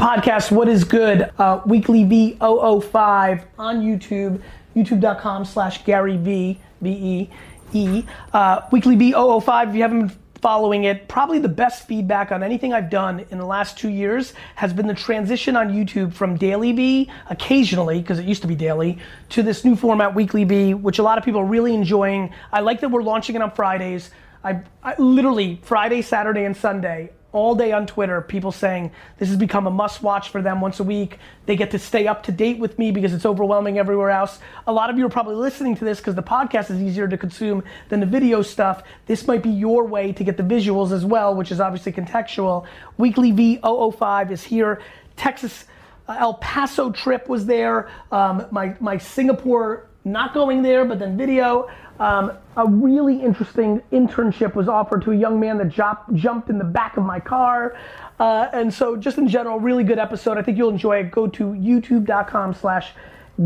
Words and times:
podcast, 0.00 0.50
What 0.50 0.66
is 0.66 0.82
Good? 0.84 1.30
Uh, 1.36 1.60
weekly 1.66 2.04
V005 2.04 3.44
on 3.58 3.82
YouTube, 3.82 4.40
youtube.com 4.74 5.44
slash 5.44 5.84
Gary 5.84 6.16
V, 6.16 6.58
V-E-E. 6.80 8.04
Uh, 8.32 8.62
weekly 8.72 8.96
V005, 8.96 9.68
if 9.68 9.74
you 9.74 9.82
haven't 9.82 10.06
been 10.06 10.16
following 10.40 10.84
it, 10.84 11.06
probably 11.06 11.38
the 11.38 11.50
best 11.50 11.86
feedback 11.86 12.32
on 12.32 12.42
anything 12.42 12.72
I've 12.72 12.88
done 12.88 13.26
in 13.30 13.36
the 13.36 13.44
last 13.44 13.76
two 13.76 13.90
years 13.90 14.32
has 14.54 14.72
been 14.72 14.86
the 14.86 14.94
transition 14.94 15.54
on 15.54 15.68
YouTube 15.68 16.14
from 16.14 16.38
Daily 16.38 16.72
V, 16.72 17.10
occasionally, 17.28 18.00
because 18.00 18.18
it 18.18 18.24
used 18.24 18.40
to 18.40 18.48
be 18.48 18.54
daily, 18.54 18.98
to 19.28 19.42
this 19.42 19.66
new 19.66 19.76
format, 19.76 20.14
Weekly 20.14 20.44
V, 20.44 20.72
which 20.72 20.98
a 20.98 21.02
lot 21.02 21.18
of 21.18 21.24
people 21.24 21.42
are 21.42 21.46
really 21.46 21.74
enjoying. 21.74 22.32
I 22.52 22.60
like 22.60 22.80
that 22.80 22.90
we're 22.90 23.02
launching 23.02 23.36
it 23.36 23.42
on 23.42 23.50
Fridays. 23.50 24.08
I, 24.42 24.62
I 24.82 24.94
literally, 24.96 25.60
Friday, 25.62 26.00
Saturday, 26.00 26.46
and 26.46 26.56
Sunday, 26.56 27.10
all 27.32 27.54
day 27.54 27.72
on 27.72 27.86
Twitter, 27.86 28.20
people 28.20 28.50
saying 28.50 28.90
this 29.18 29.28
has 29.28 29.38
become 29.38 29.66
a 29.66 29.70
must 29.70 30.02
watch 30.02 30.30
for 30.30 30.42
them 30.42 30.60
once 30.60 30.80
a 30.80 30.84
week. 30.84 31.18
They 31.46 31.56
get 31.56 31.70
to 31.72 31.78
stay 31.78 32.06
up 32.06 32.24
to 32.24 32.32
date 32.32 32.58
with 32.58 32.78
me 32.78 32.90
because 32.90 33.14
it's 33.14 33.26
overwhelming 33.26 33.78
everywhere 33.78 34.10
else. 34.10 34.38
A 34.66 34.72
lot 34.72 34.90
of 34.90 34.98
you 34.98 35.06
are 35.06 35.10
probably 35.10 35.36
listening 35.36 35.76
to 35.76 35.84
this 35.84 35.98
because 35.98 36.14
the 36.14 36.22
podcast 36.22 36.70
is 36.70 36.80
easier 36.80 37.06
to 37.06 37.16
consume 37.16 37.62
than 37.88 38.00
the 38.00 38.06
video 38.06 38.42
stuff. 38.42 38.82
This 39.06 39.26
might 39.26 39.42
be 39.42 39.50
your 39.50 39.84
way 39.84 40.12
to 40.12 40.24
get 40.24 40.36
the 40.36 40.42
visuals 40.42 40.90
as 40.90 41.04
well, 41.04 41.34
which 41.34 41.52
is 41.52 41.60
obviously 41.60 41.92
contextual. 41.92 42.66
Weekly 42.98 43.32
V005 43.32 44.30
is 44.30 44.42
here. 44.42 44.80
Texas, 45.16 45.66
uh, 46.08 46.16
El 46.18 46.34
Paso 46.34 46.90
trip 46.90 47.28
was 47.28 47.46
there. 47.46 47.90
Um, 48.10 48.46
my, 48.50 48.76
my 48.80 48.98
Singapore 48.98 49.89
not 50.04 50.34
going 50.34 50.62
there, 50.62 50.84
but 50.84 50.98
then 50.98 51.16
video. 51.16 51.68
Um, 51.98 52.32
a 52.56 52.66
really 52.66 53.20
interesting 53.20 53.82
internship 53.92 54.54
was 54.54 54.68
offered 54.68 55.02
to 55.02 55.12
a 55.12 55.16
young 55.16 55.38
man 55.38 55.58
that 55.58 55.68
jop- 55.68 56.12
jumped 56.14 56.48
in 56.48 56.56
the 56.56 56.64
back 56.64 56.96
of 56.96 57.04
my 57.04 57.20
car. 57.20 57.76
Uh, 58.18 58.48
and 58.52 58.72
so 58.72 58.96
just 58.96 59.18
in 59.18 59.28
general, 59.28 59.60
really 59.60 59.84
good 59.84 59.98
episode. 59.98 60.38
I 60.38 60.42
think 60.42 60.56
you'll 60.56 60.70
enjoy 60.70 61.00
it. 61.00 61.10
Go 61.10 61.26
to 61.26 61.44
youtube.com 61.52 62.54
slash 62.54 62.92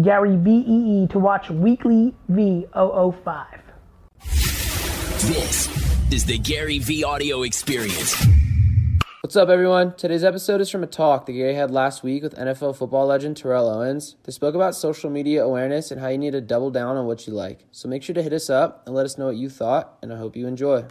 Gary 0.02 0.36
V-E-E 0.36 1.08
to 1.08 1.18
watch 1.18 1.50
Weekly 1.50 2.14
V005. 2.30 3.46
This 5.26 6.12
is 6.12 6.24
the 6.26 6.38
Gary 6.38 6.78
V 6.78 7.02
audio 7.02 7.42
experience. 7.42 8.43
What's 9.34 9.42
up, 9.42 9.48
everyone? 9.48 9.96
Today's 9.96 10.22
episode 10.22 10.60
is 10.60 10.70
from 10.70 10.84
a 10.84 10.86
talk 10.86 11.26
that 11.26 11.32
Gary 11.32 11.54
had 11.54 11.72
last 11.72 12.04
week 12.04 12.22
with 12.22 12.36
NFL 12.36 12.76
football 12.76 13.06
legend 13.06 13.36
Terrell 13.36 13.68
Owens. 13.68 14.14
They 14.22 14.30
spoke 14.30 14.54
about 14.54 14.76
social 14.76 15.10
media 15.10 15.42
awareness 15.42 15.90
and 15.90 16.00
how 16.00 16.06
you 16.06 16.18
need 16.18 16.34
to 16.34 16.40
double 16.40 16.70
down 16.70 16.96
on 16.96 17.06
what 17.06 17.26
you 17.26 17.32
like. 17.32 17.66
So 17.72 17.88
make 17.88 18.04
sure 18.04 18.14
to 18.14 18.22
hit 18.22 18.32
us 18.32 18.48
up 18.48 18.84
and 18.86 18.94
let 18.94 19.04
us 19.04 19.18
know 19.18 19.26
what 19.26 19.34
you 19.34 19.50
thought, 19.50 19.98
and 20.02 20.12
I 20.12 20.18
hope 20.18 20.36
you 20.36 20.46
enjoy. 20.46 20.84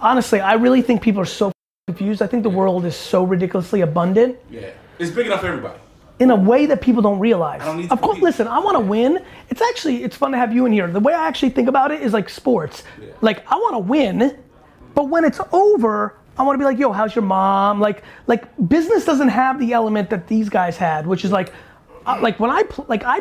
Honestly, 0.00 0.40
I 0.40 0.54
really 0.54 0.82
think 0.82 1.02
people 1.02 1.22
are 1.22 1.24
so 1.24 1.52
confused. 1.86 2.20
I 2.20 2.26
think 2.26 2.42
the 2.42 2.50
world 2.50 2.84
is 2.84 2.96
so 2.96 3.22
ridiculously 3.22 3.82
abundant 3.82 4.36
Yeah. 4.50 4.70
It's 4.98 5.12
big 5.12 5.26
enough 5.26 5.42
for 5.42 5.46
everybody. 5.46 5.78
in 6.18 6.32
a 6.32 6.36
way 6.36 6.66
that 6.66 6.80
people 6.82 7.00
don't 7.00 7.20
realize. 7.20 7.62
I 7.62 7.66
don't 7.66 7.76
need 7.76 7.92
of 7.92 8.00
course, 8.00 8.16
compete. 8.16 8.24
listen, 8.24 8.48
I 8.48 8.58
want 8.58 8.74
to 8.74 8.80
win. 8.80 9.24
It's 9.50 9.62
actually 9.62 10.02
it's 10.02 10.16
fun 10.16 10.32
to 10.32 10.38
have 10.38 10.52
you 10.52 10.66
in 10.66 10.72
here. 10.72 10.88
The 10.88 10.98
way 10.98 11.14
I 11.14 11.28
actually 11.28 11.50
think 11.50 11.68
about 11.68 11.92
it 11.92 12.02
is 12.02 12.12
like 12.12 12.28
sports. 12.28 12.82
Like 13.20 13.46
I 13.46 13.54
want 13.54 13.74
to 13.74 13.78
win, 13.78 14.36
but 14.94 15.04
when 15.04 15.24
it's 15.24 15.40
over, 15.52 16.16
I 16.38 16.42
want 16.42 16.54
to 16.54 16.58
be 16.58 16.64
like, 16.64 16.78
"Yo, 16.78 16.92
how's 16.92 17.14
your 17.14 17.24
mom?" 17.24 17.80
Like 17.80 18.02
like 18.26 18.44
business 18.68 19.04
doesn't 19.04 19.28
have 19.28 19.58
the 19.58 19.72
element 19.72 20.10
that 20.10 20.26
these 20.26 20.48
guys 20.48 20.76
had, 20.76 21.06
which 21.06 21.24
is 21.24 21.32
like 21.32 21.52
uh, 22.06 22.18
like 22.22 22.40
when 22.40 22.50
I 22.50 22.62
pl- 22.64 22.86
like 22.88 23.04
I 23.04 23.20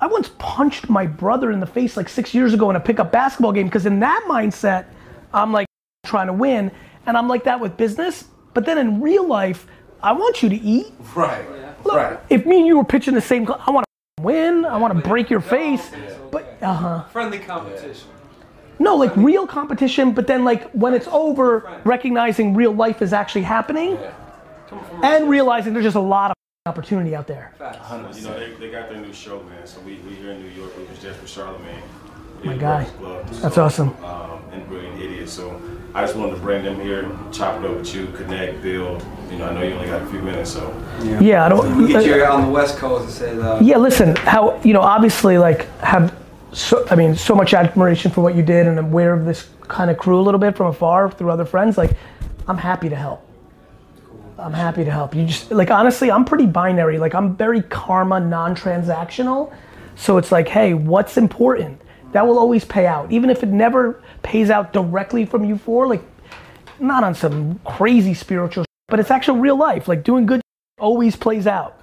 I 0.00 0.06
once 0.08 0.30
punched 0.38 0.88
my 0.90 1.06
brother 1.06 1.50
in 1.52 1.60
the 1.60 1.66
face 1.66 1.96
like 1.96 2.08
6 2.08 2.34
years 2.34 2.52
ago 2.52 2.68
in 2.70 2.76
a 2.76 2.80
pickup 2.80 3.10
basketball 3.12 3.52
game 3.52 3.66
because 3.66 3.86
in 3.86 4.00
that 4.00 4.24
mindset, 4.28 4.86
I'm 5.32 5.52
like 5.52 5.66
trying 6.04 6.26
to 6.26 6.32
win 6.34 6.70
and 7.06 7.16
I'm 7.16 7.28
like 7.28 7.44
that 7.44 7.60
with 7.60 7.76
business, 7.76 8.24
but 8.52 8.66
then 8.66 8.76
in 8.78 9.00
real 9.00 9.26
life, 9.26 9.66
I 10.02 10.12
want 10.12 10.42
you 10.42 10.48
to 10.50 10.56
eat. 10.56 10.88
Right. 11.14 11.44
Look, 11.84 11.94
Right. 11.96 12.18
if 12.28 12.44
me 12.44 12.58
and 12.58 12.66
you 12.66 12.76
were 12.76 12.84
pitching 12.84 13.14
the 13.14 13.20
same, 13.22 13.46
cl- 13.46 13.62
I 13.66 13.70
want 13.70 13.86
to 14.18 14.22
win. 14.22 14.64
I 14.64 14.76
want 14.76 14.92
to 14.94 15.08
break 15.08 15.30
your 15.30 15.40
face. 15.40 15.90
But 16.30 16.58
uh 16.60 16.74
huh. 16.74 17.02
Friendly 17.04 17.38
competition. 17.38 18.08
No, 18.78 18.96
like 18.96 19.14
real 19.16 19.46
competition. 19.46 20.12
But 20.12 20.26
then 20.26 20.44
like 20.44 20.70
when 20.72 20.94
it's 20.94 21.08
over, 21.08 21.80
recognizing 21.84 22.54
real 22.54 22.72
life 22.72 23.02
is 23.02 23.12
actually 23.12 23.42
happening, 23.42 23.98
and 25.02 25.28
realizing 25.28 25.72
there's 25.72 25.84
just 25.84 25.96
a 25.96 26.00
lot 26.00 26.30
of 26.30 26.36
opportunity 26.66 27.14
out 27.14 27.26
there. 27.26 27.52
You 27.60 28.22
know, 28.22 28.38
they, 28.38 28.52
they 28.58 28.70
got 28.70 28.88
their 28.88 28.98
new 29.00 29.12
show, 29.12 29.42
man. 29.44 29.66
So 29.66 29.80
we, 29.80 29.94
we 30.08 30.14
here 30.16 30.32
in 30.32 30.42
New 30.42 30.50
York. 30.50 30.76
We 30.76 30.84
was 30.84 30.98
just 31.00 31.18
for 31.20 31.26
Charlemagne. 31.26 31.82
My 32.44 32.52
Yeah, 32.54 32.58
guy. 32.60 32.86
That's 33.40 33.54
So, 33.54 33.64
awesome. 33.64 34.04
Um, 34.04 34.42
and 34.52 34.66
Brilliant 34.68 35.00
Idiot. 35.00 35.28
So 35.28 35.60
I 35.94 36.02
just 36.02 36.16
wanted 36.16 36.34
to 36.34 36.40
bring 36.40 36.64
them 36.64 36.78
here, 36.80 37.08
chop 37.32 37.62
it 37.64 37.70
up 37.70 37.76
with 37.78 37.94
you, 37.94 38.08
connect, 38.08 38.62
build. 38.62 39.02
You 39.30 39.38
know, 39.38 39.46
I 39.48 39.54
know 39.54 39.62
you 39.62 39.72
only 39.74 39.86
got 39.86 40.02
a 40.02 40.06
few 40.06 40.20
minutes, 40.20 40.50
so 40.50 40.74
Yeah, 41.20 41.46
I 41.46 41.48
don't. 41.48 41.78
We 41.78 41.88
get 41.88 41.96
uh, 41.96 42.00
you 42.00 42.22
out 42.22 42.32
uh, 42.32 42.36
on 42.36 42.46
the 42.46 42.50
West 42.52 42.76
Coast 42.76 43.04
and 43.04 43.12
say 43.12 43.34
that. 43.36 43.62
Yeah, 43.62 43.78
listen, 43.78 44.14
how 44.16 44.60
you 44.62 44.74
know, 44.74 44.82
obviously, 44.82 45.38
like 45.38 45.66
have 45.80 46.14
so 46.56 46.86
I 46.90 46.94
mean, 46.94 47.14
so 47.14 47.34
much 47.34 47.52
admiration 47.52 48.10
for 48.10 48.22
what 48.22 48.34
you 48.34 48.42
did, 48.42 48.66
and 48.66 48.78
I'm 48.78 48.86
aware 48.86 49.12
of 49.12 49.26
this 49.26 49.48
kind 49.62 49.90
of 49.90 49.98
crew 49.98 50.18
a 50.18 50.22
little 50.22 50.40
bit 50.40 50.56
from 50.56 50.68
afar 50.68 51.10
through 51.10 51.30
other 51.30 51.44
friends. 51.44 51.76
Like, 51.76 51.90
I'm 52.48 52.56
happy 52.56 52.88
to 52.88 52.96
help. 52.96 53.22
I'm 54.38 54.54
happy 54.54 54.84
to 54.84 54.90
help. 54.90 55.14
You 55.14 55.26
just 55.26 55.50
like 55.50 55.70
honestly, 55.70 56.10
I'm 56.10 56.24
pretty 56.24 56.46
binary. 56.46 56.98
Like, 56.98 57.14
I'm 57.14 57.36
very 57.36 57.62
karma, 57.62 58.20
non-transactional. 58.20 59.54
So 59.96 60.16
it's 60.16 60.32
like, 60.32 60.48
hey, 60.48 60.72
what's 60.74 61.16
important? 61.16 61.80
That 62.12 62.26
will 62.26 62.38
always 62.38 62.64
pay 62.64 62.86
out, 62.86 63.12
even 63.12 63.28
if 63.28 63.42
it 63.42 63.50
never 63.50 64.02
pays 64.22 64.48
out 64.50 64.72
directly 64.72 65.26
from 65.26 65.44
you 65.44 65.58
for 65.58 65.86
like, 65.86 66.02
not 66.78 67.04
on 67.04 67.14
some 67.14 67.58
crazy 67.64 68.14
spiritual, 68.14 68.64
but 68.88 68.98
it's 69.00 69.10
actual 69.10 69.36
real 69.36 69.56
life. 69.56 69.88
Like 69.88 70.04
doing 70.04 70.24
good 70.24 70.40
always 70.78 71.16
plays 71.16 71.46
out 71.46 71.80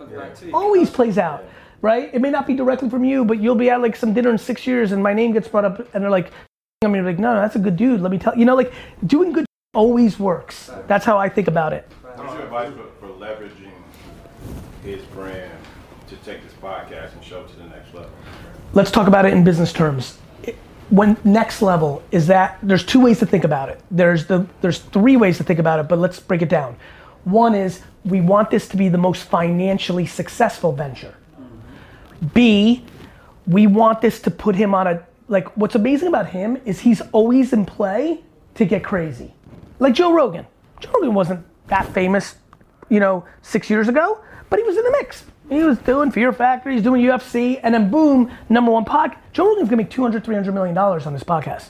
always 0.54 0.90
plays 0.90 1.18
out, 1.18 1.44
right? 1.84 2.10
It 2.14 2.22
may 2.22 2.32
not 2.32 2.48
be 2.48 2.56
directly 2.56 2.90
from 2.90 3.04
you, 3.04 3.24
but 3.26 3.40
you'll 3.40 3.54
be 3.56 3.70
at 3.70 3.82
like 3.82 3.96
some 3.96 4.14
dinner 4.14 4.32
in 4.32 4.38
six 4.40 4.66
years 4.66 4.92
and 4.94 5.04
my 5.04 5.14
name 5.14 5.34
gets 5.34 5.48
brought 5.48 5.66
up 5.66 5.80
and 5.94 6.04
they're 6.04 6.10
like, 6.10 6.32
I 6.84 6.88
mean, 6.88 7.06
like, 7.06 7.20
no, 7.20 7.36
no, 7.36 7.42
that's 7.42 7.56
a 7.56 7.60
good 7.60 7.76
dude. 7.78 8.02
Let 8.02 8.12
me 8.12 8.18
tell 8.18 8.36
you, 8.36 8.46
know, 8.46 8.56
like 8.56 8.74
doing 9.06 9.32
good 9.34 9.46
always 9.76 10.18
works. 10.18 10.72
That's 10.88 11.06
how 11.06 11.18
I 11.20 11.30
think 11.30 11.48
about 11.48 11.74
it. 11.74 11.88
what's 12.16 12.34
your 12.34 12.44
advice 12.44 12.74
for, 12.74 13.08
for 13.08 13.14
leveraging 13.14 13.72
his 14.84 15.02
brand 15.14 15.52
to 16.08 16.16
take 16.18 16.42
this 16.44 16.54
podcast 16.62 17.14
and 17.14 17.24
show 17.24 17.42
it 17.42 17.50
to 17.50 17.56
the 17.58 17.66
next 17.66 17.94
level? 17.94 18.10
Let's 18.74 18.90
talk 18.92 19.08
about 19.08 19.26
it 19.26 19.34
in 19.34 19.44
business 19.44 19.72
terms. 19.74 20.18
It- 20.44 20.58
When 20.90 21.18
next 21.24 21.62
level 21.62 22.02
is 22.12 22.28
that 22.28 22.60
there's 22.64 22.86
two 22.86 23.00
ways 23.02 23.20
to 23.20 23.26
think 23.26 23.44
about 23.44 23.70
it. 23.70 23.80
There's 23.92 24.26
the 24.28 24.46
there's 24.62 24.80
three 24.80 25.18
ways 25.18 25.38
to 25.38 25.44
think 25.44 25.60
about 25.60 25.80
it, 25.80 25.88
but 25.90 26.00
let's 26.00 26.20
break 26.20 26.42
it 26.42 26.50
down. 26.50 26.76
One 27.24 27.56
is 27.56 27.82
we 28.06 28.20
want 28.22 28.50
this 28.52 28.68
to 28.70 28.78
be 28.78 28.90
the 28.90 28.98
most 28.98 29.24
financially 29.24 30.06
successful 30.06 30.72
venture. 30.74 31.16
B, 32.34 32.84
we 33.48 33.68
want 33.68 34.02
this 34.02 34.20
to 34.22 34.32
put 34.32 34.56
him 34.56 34.74
on 34.74 34.88
a 34.88 35.06
like 35.28 35.56
what's 35.58 35.76
amazing 35.76 36.08
about 36.08 36.28
him 36.28 36.62
is 36.66 36.80
he's 36.80 37.02
always 37.12 37.54
in 37.54 37.66
play 37.66 38.22
to 38.56 38.66
get 38.66 38.84
crazy. 38.84 39.34
Like 39.80 39.94
Joe 39.94 40.14
Rogan. 40.14 40.46
Joe 40.80 40.92
Rogan 40.96 41.14
wasn't 41.14 41.46
that 41.68 41.92
famous, 41.94 42.36
you 42.90 43.00
know, 43.00 43.26
six 43.42 43.70
years 43.70 43.88
ago, 43.88 44.20
but 44.50 44.60
he 44.60 44.66
was 44.66 44.78
in 44.78 44.84
the 44.84 44.92
mix. 44.92 45.26
He 45.50 45.64
was 45.64 45.78
doing 45.80 46.12
Fear 46.12 46.34
Factor, 46.34 46.70
he's 46.70 46.82
doing 46.82 47.02
UFC, 47.02 47.60
and 47.64 47.74
then 47.74 47.90
boom, 47.90 48.32
number 48.50 48.72
one 48.72 48.86
pod. 48.86 49.16
Joe 49.34 49.48
Rogan's 49.48 49.70
gonna 49.70 49.82
make 49.82 49.90
200, 49.90 50.24
300 50.24 50.54
million 50.54 50.76
dollars 50.76 51.06
on 51.06 51.14
this 51.14 51.24
podcast. 51.24 51.70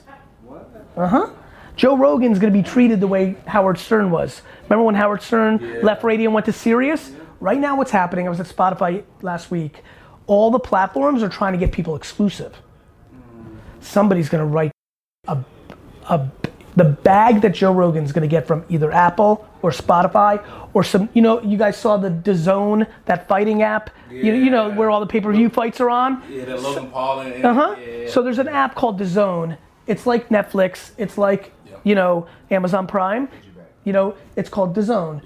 Uh 0.96 1.08
huh. 1.08 1.30
Joe 1.76 1.98
Rogan's 1.98 2.38
gonna 2.40 2.54
be 2.54 2.64
treated 2.64 3.00
the 3.00 3.08
way 3.08 3.36
Howard 3.48 3.80
Stern 3.80 4.12
was. 4.12 4.42
Remember 4.66 4.84
when 4.84 4.96
Howard 4.96 5.22
Stern 5.22 5.82
left 5.82 6.04
radio 6.04 6.28
and 6.28 6.34
went 6.34 6.46
to 6.46 6.54
Sirius? 6.54 7.12
Right 7.40 7.60
now, 7.60 7.76
what's 7.76 7.92
happening? 7.92 8.26
I 8.28 8.30
was 8.30 8.40
at 8.40 8.46
Spotify 8.48 9.04
last 9.22 9.52
week. 9.52 9.84
All 10.28 10.52
the 10.52 10.60
platforms 10.60 11.22
are 11.24 11.30
trying 11.30 11.54
to 11.54 11.60
get 11.60 11.72
people 11.72 11.96
exclusive. 11.96 12.56
Somebody's 13.82 14.30
gonna 14.30 14.46
write 14.46 14.72
a, 15.28 15.38
a 16.10 16.30
the 16.76 16.86
bag 16.86 17.42
that 17.42 17.54
Joe 17.54 17.72
Rogan's 17.72 18.12
gonna 18.12 18.28
get 18.28 18.48
from 18.48 18.66
either 18.70 18.92
Apple 18.92 19.48
or 19.62 19.70
Spotify 19.72 20.44
or 20.74 20.84
some. 20.84 21.10
You 21.14 21.22
know, 21.22 21.42
you 21.42 21.58
guys 21.58 21.78
saw 21.78 21.98
the 21.98 22.10
DAZN, 22.10 22.88
that 23.06 23.28
fighting 23.28 23.62
app. 23.62 23.90
You, 24.10 24.34
you 24.34 24.50
know 24.50 24.72
where 24.72 24.90
all 24.90 25.00
the 25.00 25.06
pay-per-view 25.06 25.50
fights 25.50 25.80
are 25.82 25.90
on. 25.90 26.24
Yeah, 26.30 26.46
that 26.46 26.62
Logan 26.62 26.90
Paul 26.90 27.22
and 27.22 27.46
Uh 27.46 27.54
huh. 27.54 28.10
So 28.10 28.22
there's 28.22 28.40
an 28.40 28.48
app 28.48 28.76
called 28.76 29.00
DAZN. 29.00 29.58
It's 29.86 30.06
like 30.06 30.30
Netflix. 30.30 30.92
It's 30.98 31.18
like 31.18 31.52
you 31.84 31.96
know 31.96 32.28
Amazon 32.50 32.88
Prime. 32.88 33.28
You 33.84 33.94
know, 33.94 34.16
it's 34.36 34.50
called 34.50 34.76
DAZN. 34.76 35.22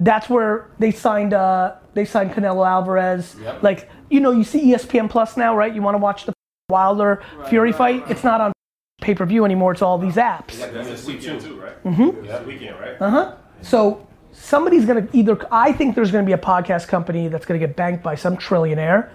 That's 0.00 0.28
where 0.30 0.68
they 0.78 0.92
signed. 0.92 1.34
Uh, 1.34 1.74
they 1.94 2.04
signed 2.04 2.30
Canelo 2.30 2.66
Alvarez. 2.66 3.34
Yep. 3.42 3.62
Like 3.62 3.90
you 4.10 4.20
know, 4.20 4.30
you 4.30 4.44
see 4.44 4.72
ESPN 4.72 5.08
Plus 5.10 5.36
now, 5.36 5.56
right? 5.56 5.74
You 5.74 5.82
want 5.82 5.94
to 5.94 5.98
watch 5.98 6.26
the 6.26 6.32
Wilder 6.70 7.22
Fury 7.48 7.72
fight? 7.72 8.04
It's 8.08 8.24
not 8.24 8.40
on 8.40 8.52
pay-per-view 9.00 9.44
anymore. 9.44 9.72
It's 9.72 9.82
all 9.82 9.98
these 9.98 10.16
apps. 10.16 10.58
Yeah, 10.58 10.68
That's 10.68 10.88
this 10.88 11.06
weekend 11.06 11.40
too, 11.40 11.60
right? 11.60 11.84
Mm-hmm. 11.84 12.26
This 12.26 12.46
weekend, 12.46 12.80
right? 12.80 13.00
Uh-huh. 13.00 13.34
So 13.62 14.06
somebody's 14.32 14.84
gonna 14.84 15.08
either 15.12 15.38
I 15.50 15.72
think 15.72 15.94
there's 15.94 16.10
gonna 16.10 16.26
be 16.26 16.32
a 16.32 16.38
podcast 16.38 16.88
company 16.88 17.28
that's 17.28 17.46
gonna 17.46 17.60
get 17.60 17.76
banked 17.76 18.02
by 18.02 18.14
some 18.14 18.36
trillionaire 18.36 19.10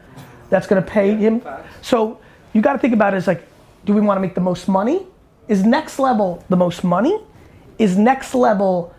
that's 0.49 0.67
gonna 0.67 0.81
pay 0.81 1.15
him. 1.15 1.41
So 1.81 2.19
you 2.53 2.61
gotta 2.61 2.79
think 2.79 2.93
about 2.93 3.13
it 3.13 3.17
as 3.17 3.27
like, 3.27 3.43
do 3.85 3.93
we 3.93 4.01
wanna 4.01 4.19
make 4.21 4.35
the 4.35 4.41
most 4.41 4.67
money? 4.67 5.05
Is 5.47 5.65
next 5.65 5.99
level 5.99 6.43
the 6.49 6.55
most 6.55 6.83
money? 6.83 7.19
Is 7.77 7.97
next 7.97 8.33
level 8.33 8.93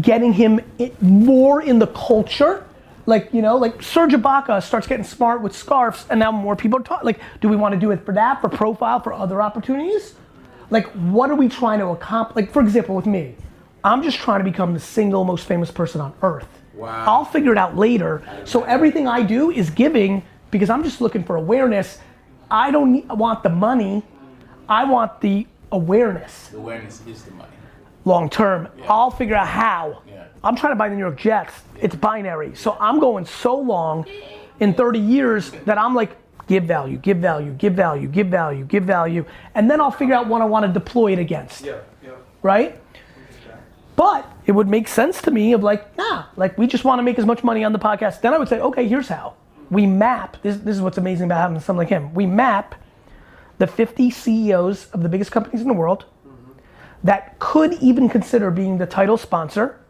getting 0.00 0.32
him 0.32 0.60
more 1.00 1.62
in 1.62 1.78
the 1.78 1.86
culture. 1.88 2.64
Like, 3.08 3.32
you 3.32 3.40
know, 3.40 3.56
like 3.56 3.82
Serge 3.82 4.12
Ibaka 4.12 4.62
starts 4.62 4.86
getting 4.86 5.02
smart 5.04 5.40
with 5.40 5.56
scarves 5.56 6.04
and 6.10 6.20
now 6.20 6.30
more 6.30 6.54
people 6.54 6.78
are 6.78 6.82
talking. 6.82 7.06
Like, 7.06 7.20
do 7.40 7.48
we 7.48 7.56
want 7.56 7.72
to 7.72 7.80
do 7.80 7.90
it 7.90 8.04
for 8.04 8.12
that, 8.12 8.42
for 8.42 8.50
profile, 8.50 9.00
for 9.00 9.14
other 9.14 9.40
opportunities? 9.40 10.14
Like, 10.68 10.86
what 10.92 11.30
are 11.30 11.34
we 11.34 11.48
trying 11.48 11.78
to 11.78 11.86
accomplish? 11.86 12.36
Like, 12.36 12.52
for 12.52 12.60
example, 12.60 12.94
with 12.94 13.06
me, 13.06 13.34
I'm 13.82 14.02
just 14.02 14.18
trying 14.18 14.40
to 14.40 14.44
become 14.44 14.74
the 14.74 14.80
single 14.80 15.24
most 15.24 15.46
famous 15.46 15.70
person 15.70 16.02
on 16.02 16.12
earth. 16.22 16.46
Wow. 16.74 17.04
I'll 17.08 17.24
figure 17.24 17.50
it 17.50 17.56
out 17.56 17.78
later. 17.78 18.22
So 18.44 18.64
everything 18.64 19.08
I 19.08 19.22
do 19.22 19.50
is 19.50 19.70
giving 19.70 20.22
because 20.50 20.68
I'm 20.68 20.84
just 20.84 21.00
looking 21.00 21.24
for 21.24 21.36
awareness. 21.36 21.98
I 22.50 22.70
don't 22.70 22.92
need, 22.92 23.06
I 23.08 23.14
want 23.14 23.42
the 23.42 23.48
money. 23.48 24.02
I 24.68 24.84
want 24.84 25.22
the 25.22 25.46
awareness 25.72 26.48
The 26.48 26.58
awareness 26.58 27.00
is 27.06 27.22
the 27.22 27.30
money. 27.32 27.48
long 28.04 28.28
term. 28.28 28.68
I'll 28.86 29.10
figure 29.10 29.34
out 29.34 29.48
how. 29.48 30.02
Yeah. 30.06 30.24
I'm 30.42 30.56
trying 30.56 30.72
to 30.72 30.76
buy 30.76 30.88
the 30.88 30.94
New 30.94 31.00
York 31.00 31.18
Jets. 31.18 31.54
It's 31.80 31.94
binary. 31.94 32.54
So 32.54 32.76
I'm 32.80 33.00
going 33.00 33.24
so 33.24 33.56
long 33.56 34.06
in 34.60 34.74
30 34.74 34.98
years 34.98 35.50
that 35.64 35.78
I'm 35.78 35.94
like, 35.94 36.16
give 36.46 36.64
value, 36.64 36.96
give 36.98 37.18
value, 37.18 37.52
give 37.52 37.74
value, 37.74 38.08
give 38.08 38.28
value, 38.28 38.64
give 38.64 38.84
value. 38.84 39.24
And 39.54 39.70
then 39.70 39.80
I'll 39.80 39.90
figure 39.90 40.14
out 40.14 40.26
what 40.26 40.42
I 40.42 40.46
want 40.46 40.66
to 40.66 40.72
deploy 40.72 41.12
it 41.12 41.18
against. 41.18 41.64
Yeah, 41.64 41.78
yeah. 42.02 42.12
Right? 42.42 42.80
But 43.96 44.30
it 44.46 44.52
would 44.52 44.68
make 44.68 44.86
sense 44.86 45.20
to 45.22 45.30
me 45.30 45.52
of 45.52 45.62
like, 45.62 45.96
nah, 45.98 46.26
like 46.36 46.56
we 46.56 46.66
just 46.66 46.84
want 46.84 47.00
to 47.00 47.02
make 47.02 47.18
as 47.18 47.26
much 47.26 47.42
money 47.42 47.64
on 47.64 47.72
the 47.72 47.78
podcast. 47.78 48.20
Then 48.20 48.32
I 48.32 48.38
would 48.38 48.48
say, 48.48 48.60
okay, 48.60 48.86
here's 48.86 49.08
how. 49.08 49.34
We 49.70 49.86
map, 49.86 50.36
this, 50.42 50.56
this 50.58 50.76
is 50.76 50.82
what's 50.82 50.98
amazing 50.98 51.26
about 51.26 51.40
having 51.40 51.60
someone 51.60 51.84
like 51.84 51.90
him. 51.90 52.14
We 52.14 52.24
map 52.24 52.76
the 53.58 53.66
50 53.66 54.10
CEOs 54.10 54.88
of 54.90 55.02
the 55.02 55.08
biggest 55.08 55.32
companies 55.32 55.60
in 55.62 55.68
the 55.68 55.74
world 55.74 56.04
mm-hmm. 56.26 56.52
that 57.04 57.38
could 57.40 57.74
even 57.74 58.08
consider 58.08 58.50
being 58.50 58.78
the 58.78 58.86
title 58.86 59.18
sponsor. 59.18 59.80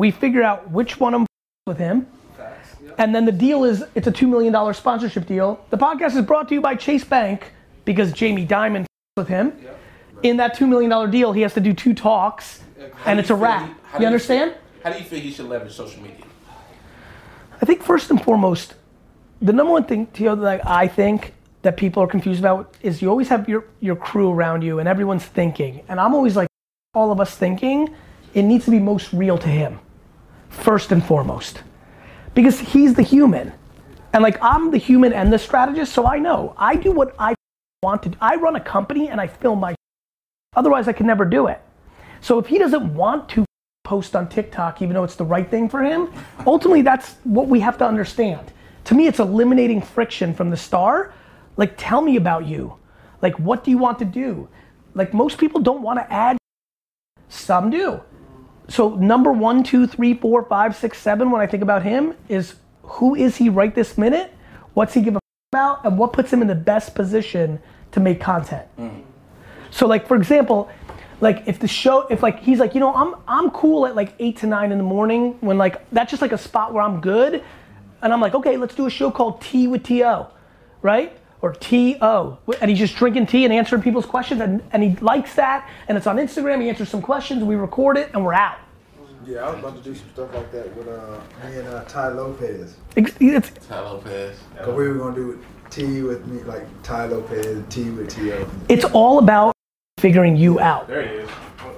We 0.00 0.10
figure 0.10 0.42
out 0.42 0.70
which 0.70 0.98
one 0.98 1.12
of 1.12 1.20
them 1.20 1.26
with 1.66 1.76
him. 1.76 2.06
And 2.96 3.14
then 3.14 3.26
the 3.26 3.32
deal 3.32 3.64
is 3.64 3.84
it's 3.94 4.06
a 4.06 4.12
$2 4.12 4.26
million 4.26 4.72
sponsorship 4.72 5.26
deal. 5.26 5.62
The 5.68 5.76
podcast 5.76 6.16
is 6.16 6.24
brought 6.24 6.48
to 6.48 6.54
you 6.54 6.62
by 6.62 6.74
Chase 6.74 7.04
Bank 7.04 7.52
because 7.84 8.10
Jamie 8.10 8.46
Dimon 8.46 8.86
with 9.18 9.28
him. 9.28 9.52
In 10.22 10.38
that 10.38 10.56
$2 10.56 10.66
million 10.66 11.10
deal, 11.10 11.34
he 11.34 11.42
has 11.42 11.52
to 11.52 11.60
do 11.60 11.74
two 11.74 11.92
talks 11.92 12.62
and 13.04 13.20
it's 13.20 13.28
a 13.28 13.34
wrap. 13.34 13.78
You 13.98 14.06
understand? 14.06 14.54
How 14.82 14.90
do 14.90 14.98
you 14.98 15.04
feel 15.04 15.20
he 15.20 15.32
should 15.32 15.44
leverage 15.44 15.74
social 15.74 16.02
media? 16.02 16.24
I 17.60 17.66
think 17.66 17.82
first 17.82 18.08
and 18.08 18.24
foremost, 18.24 18.76
the 19.42 19.52
number 19.52 19.70
one 19.70 19.84
thing 19.84 20.06
Tio, 20.06 20.34
that 20.34 20.66
I 20.66 20.88
think 20.88 21.34
that 21.60 21.76
people 21.76 22.02
are 22.02 22.06
confused 22.06 22.40
about 22.40 22.74
is 22.80 23.02
you 23.02 23.10
always 23.10 23.28
have 23.28 23.50
your, 23.50 23.66
your 23.80 23.96
crew 23.96 24.30
around 24.30 24.62
you 24.62 24.78
and 24.78 24.88
everyone's 24.88 25.26
thinking. 25.26 25.82
And 25.88 26.00
I'm 26.00 26.14
always 26.14 26.36
like, 26.36 26.48
all 26.94 27.12
of 27.12 27.20
us 27.20 27.36
thinking, 27.36 27.94
it 28.32 28.42
needs 28.44 28.64
to 28.64 28.70
be 28.70 28.78
most 28.78 29.12
real 29.12 29.36
to 29.36 29.48
him, 29.48 29.78
first 30.50 30.92
and 30.92 31.02
foremost. 31.02 31.62
Because 32.34 32.60
he's 32.60 32.94
the 32.94 33.02
human. 33.02 33.52
And 34.12 34.22
like 34.22 34.38
I'm 34.42 34.70
the 34.70 34.78
human 34.78 35.12
and 35.12 35.32
the 35.32 35.38
strategist, 35.38 35.92
so 35.92 36.06
I 36.06 36.18
know. 36.18 36.54
I 36.58 36.76
do 36.76 36.92
what 36.92 37.14
I 37.18 37.34
want 37.82 38.02
to 38.02 38.10
do. 38.10 38.18
I 38.20 38.36
run 38.36 38.56
a 38.56 38.60
company 38.60 39.08
and 39.08 39.20
I 39.20 39.26
film 39.26 39.60
my 39.60 39.74
otherwise 40.54 40.88
I 40.88 40.92
could 40.92 41.06
never 41.06 41.24
do 41.24 41.46
it. 41.46 41.60
So 42.20 42.38
if 42.38 42.46
he 42.46 42.58
doesn't 42.58 42.94
want 42.94 43.28
to 43.30 43.44
post 43.84 44.14
on 44.14 44.28
TikTok, 44.28 44.82
even 44.82 44.94
though 44.94 45.04
it's 45.04 45.16
the 45.16 45.24
right 45.24 45.48
thing 45.48 45.68
for 45.68 45.82
him, 45.82 46.12
ultimately 46.46 46.82
that's 46.82 47.14
what 47.24 47.48
we 47.48 47.60
have 47.60 47.78
to 47.78 47.86
understand. 47.86 48.52
To 48.84 48.94
me, 48.94 49.06
it's 49.06 49.20
eliminating 49.20 49.80
friction 49.80 50.34
from 50.34 50.50
the 50.50 50.56
star. 50.56 51.12
Like, 51.56 51.74
tell 51.76 52.00
me 52.00 52.16
about 52.16 52.46
you. 52.46 52.76
Like, 53.22 53.38
what 53.38 53.64
do 53.64 53.70
you 53.70 53.78
want 53.78 53.98
to 54.00 54.04
do? 54.04 54.48
Like, 54.94 55.14
most 55.14 55.38
people 55.38 55.60
don't 55.60 55.82
want 55.82 55.98
to 55.98 56.12
add, 56.12 56.38
some 57.28 57.70
do. 57.70 58.00
So, 58.70 58.94
number 58.94 59.32
one, 59.32 59.64
two, 59.64 59.88
three, 59.88 60.14
four, 60.14 60.44
five, 60.44 60.76
six, 60.76 60.98
seven, 60.98 61.32
when 61.32 61.40
I 61.40 61.46
think 61.46 61.62
about 61.62 61.82
him, 61.82 62.14
is 62.28 62.54
who 62.84 63.16
is 63.16 63.36
he 63.36 63.48
right 63.48 63.74
this 63.74 63.98
minute? 63.98 64.32
What's 64.74 64.94
he 64.94 65.02
give 65.02 65.14
a 65.14 65.16
f- 65.16 65.22
about? 65.52 65.84
And 65.84 65.98
what 65.98 66.12
puts 66.12 66.32
him 66.32 66.40
in 66.40 66.46
the 66.46 66.54
best 66.54 66.94
position 66.94 67.60
to 67.90 68.00
make 68.00 68.20
content? 68.20 68.66
Mm-hmm. 68.78 69.00
So 69.70 69.86
like 69.86 70.06
for 70.06 70.16
example, 70.16 70.70
like 71.20 71.42
if 71.46 71.58
the 71.58 71.68
show, 71.68 72.06
if 72.08 72.22
like 72.22 72.40
he's 72.40 72.60
like, 72.60 72.74
you 72.74 72.80
know, 72.80 72.94
I'm 72.94 73.16
I'm 73.26 73.50
cool 73.50 73.86
at 73.86 73.96
like 73.96 74.14
eight 74.20 74.38
to 74.38 74.46
nine 74.46 74.70
in 74.70 74.78
the 74.78 74.84
morning 74.84 75.36
when 75.40 75.58
like 75.58 75.88
that's 75.90 76.10
just 76.10 76.22
like 76.22 76.32
a 76.32 76.38
spot 76.38 76.72
where 76.72 76.82
I'm 76.82 77.00
good, 77.00 77.42
and 78.02 78.12
I'm 78.12 78.20
like, 78.20 78.34
okay, 78.34 78.56
let's 78.56 78.74
do 78.74 78.86
a 78.86 78.90
show 78.90 79.10
called 79.10 79.40
Tea 79.40 79.66
with 79.66 79.82
To, 79.84 80.28
right? 80.80 81.16
Or 81.42 81.54
T-O, 81.54 82.38
and 82.60 82.70
he's 82.70 82.78
just 82.78 82.96
drinking 82.96 83.26
tea 83.26 83.44
and 83.44 83.52
answering 83.52 83.80
people's 83.82 84.04
questions, 84.04 84.42
and, 84.42 84.62
and 84.72 84.82
he 84.82 84.94
likes 84.96 85.34
that, 85.36 85.68
and 85.88 85.96
it's 85.96 86.06
on 86.06 86.16
Instagram. 86.16 86.60
He 86.60 86.68
answers 86.68 86.90
some 86.90 87.00
questions, 87.00 87.42
we 87.42 87.54
record 87.54 87.96
it, 87.96 88.10
and 88.12 88.24
we're 88.24 88.34
out. 88.34 88.58
Yeah, 89.26 89.46
I 89.46 89.50
was 89.50 89.58
about 89.58 89.76
to 89.76 89.82
do 89.82 89.94
some 89.94 90.08
stuff 90.12 90.34
like 90.34 90.50
that 90.52 90.74
with 90.76 90.88
uh, 90.88 91.20
me 91.44 91.58
and 91.58 91.68
uh, 91.68 91.84
Tai 91.84 92.08
Lopez. 92.08 92.74
It's, 92.96 93.12
it's, 93.20 93.50
Tai 93.68 93.80
Lopez. 93.80 94.38
Cause 94.58 94.74
we 94.74 94.88
were 94.88 94.94
gonna 94.94 95.14
do 95.14 95.44
T 95.70 96.02
with 96.02 96.26
me, 96.26 96.42
like 96.42 96.66
Tai 96.82 97.06
Lopez, 97.06 97.62
T 97.68 97.90
with 97.90 98.10
T.O. 98.10 98.50
it's 98.68 98.84
all 98.86 99.18
about 99.18 99.54
figuring 99.98 100.36
you 100.36 100.58
out. 100.58 100.88
There 100.88 101.06
he 101.06 101.14
is. 101.16 101.30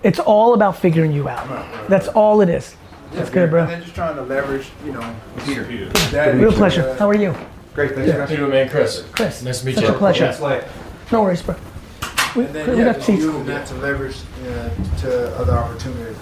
It's 0.02 0.18
all 0.18 0.54
about 0.54 0.76
figuring 0.76 1.12
you 1.12 1.28
out. 1.28 1.88
That's 1.88 2.08
all 2.08 2.40
it 2.40 2.48
is. 2.48 2.76
That's 3.12 3.28
good, 3.28 3.50
bro. 3.50 3.62
And 3.62 3.70
then 3.70 3.82
just 3.82 3.94
trying 3.94 4.16
to 4.16 4.22
leverage, 4.22 4.70
you 4.84 4.92
know, 4.92 5.16
Peter. 5.44 5.64
that. 6.10 6.34
Real 6.34 6.52
pleasure. 6.52 6.94
How 6.94 7.08
are 7.08 7.14
you? 7.14 7.34
Great, 7.74 7.92
thanks. 7.94 8.10
How 8.12 8.28
you 8.28 8.36
doing, 8.36 8.50
man? 8.50 8.68
Chris. 8.68 9.04
Chris. 9.12 9.42
Nice 9.42 9.60
to 9.60 9.66
meet 9.66 9.74
Such 9.76 9.84
you. 9.84 9.90
a 9.90 9.98
pleasure. 9.98 10.24
Yeah. 10.24 10.38
Like, 10.38 10.64
No 11.10 11.22
worries, 11.22 11.42
bro. 11.42 11.56
We, 12.36 12.44
And 12.44 12.54
then 12.54 12.70
we 12.70 12.76
yeah, 12.78 12.84
got 12.84 12.94
just 12.96 13.06
seats. 13.06 13.22
using 13.22 13.46
that 13.46 13.66
to 13.68 13.74
leverage 13.76 14.16
uh, 14.46 14.70
to 15.00 15.36
other 15.36 15.52
opportunities. 15.52 16.16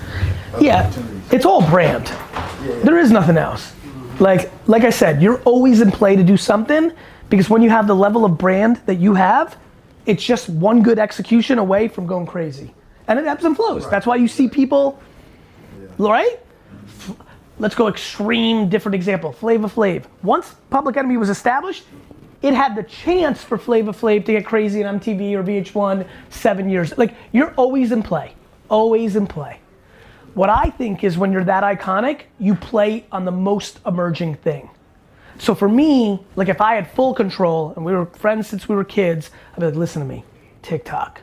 Other 0.55 0.65
Yeah, 0.65 0.83
opportunities. 0.83 1.33
it's 1.33 1.45
all 1.45 1.69
brand. 1.69 2.07
yeah. 2.09 2.79
There 2.85 2.99
is 2.99 3.11
nothing 3.11 3.37
else. 3.37 3.73
Like, 4.21 4.51
like 4.67 4.85
I 4.85 4.91
said, 4.91 5.23
you're 5.23 5.41
always 5.43 5.81
in 5.81 5.91
play 5.91 6.15
to 6.15 6.23
do 6.23 6.37
something 6.37 6.93
because 7.31 7.49
when 7.49 7.63
you 7.63 7.71
have 7.71 7.87
the 7.87 7.95
level 7.97 8.25
of 8.25 8.37
brand 8.39 8.77
that 8.87 8.97
you 8.97 9.15
have, 9.15 9.57
it's 10.07 10.23
just 10.23 10.49
one 10.49 10.83
good 10.83 10.99
execution 10.99 11.59
away 11.59 11.89
from 11.89 12.07
going 12.07 12.27
crazy. 12.27 12.75
And 13.09 13.19
it 13.19 13.27
ebbs 13.27 13.45
and 13.45 13.57
flows. 13.57 13.89
That's 13.91 14.07
why 14.07 14.17
you 14.17 14.29
see 14.29 14.47
people, 14.49 15.01
right? 15.99 16.39
Let's 17.61 17.75
go 17.75 17.89
extreme, 17.89 18.71
different 18.71 18.95
example. 18.95 19.33
Flava 19.33 19.69
Flav. 19.69 20.07
Once 20.23 20.55
Public 20.71 20.97
Enemy 20.97 21.19
was 21.19 21.29
established, 21.29 21.85
it 22.41 22.55
had 22.55 22.75
the 22.75 22.83
chance 22.83 23.45
for 23.45 23.59
Flava 23.59 23.93
Flav 23.93 24.25
to 24.25 24.33
get 24.33 24.47
crazy 24.47 24.83
on 24.83 24.99
MTV 24.99 25.35
or 25.35 25.45
VH1 25.45 26.09
seven 26.31 26.71
years. 26.71 26.97
Like, 26.97 27.15
you're 27.33 27.53
always 27.57 27.93
in 27.93 28.03
play. 28.03 28.35
Always 28.71 29.15
in 29.15 29.27
play. 29.27 29.61
What 30.33 30.49
I 30.49 30.71
think 30.71 31.05
is 31.05 31.19
when 31.19 31.33
you're 31.33 31.45
that 31.45 31.63
iconic, 31.63 32.23
you 32.39 32.55
play 32.55 33.05
on 33.13 33.27
the 33.27 33.31
most 33.31 33.81
emerging 33.85 34.37
thing. 34.37 34.71
So 35.39 35.55
for 35.55 35.69
me, 35.69 36.25
like 36.37 36.49
if 36.49 36.63
I 36.63 36.77
had 36.77 36.91
full 36.93 37.13
control 37.13 37.75
and 37.77 37.85
we 37.85 37.93
were 37.93 38.07
friends 38.07 38.47
since 38.47 38.71
we 38.71 38.75
were 38.75 38.85
kids, 38.85 39.31
I'd 39.53 39.61
be 39.61 39.67
like, 39.67 39.75
listen 39.75 40.01
to 40.01 40.09
me, 40.09 40.25
TikTok. 40.63 41.21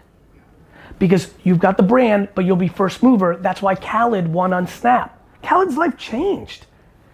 Because 1.00 1.34
you've 1.44 1.60
got 1.60 1.78
the 1.78 1.84
brand, 1.84 2.30
but 2.36 2.46
you'll 2.46 2.58
be 2.58 2.68
first 2.68 3.02
mover. 3.02 3.38
That's 3.38 3.62
why 3.62 3.74
Khaled 3.74 4.28
won 4.28 4.54
on 4.54 4.68
Snap. 4.68 5.17
Khaled's 5.48 5.78
life 5.78 5.98
changed. 5.98 6.66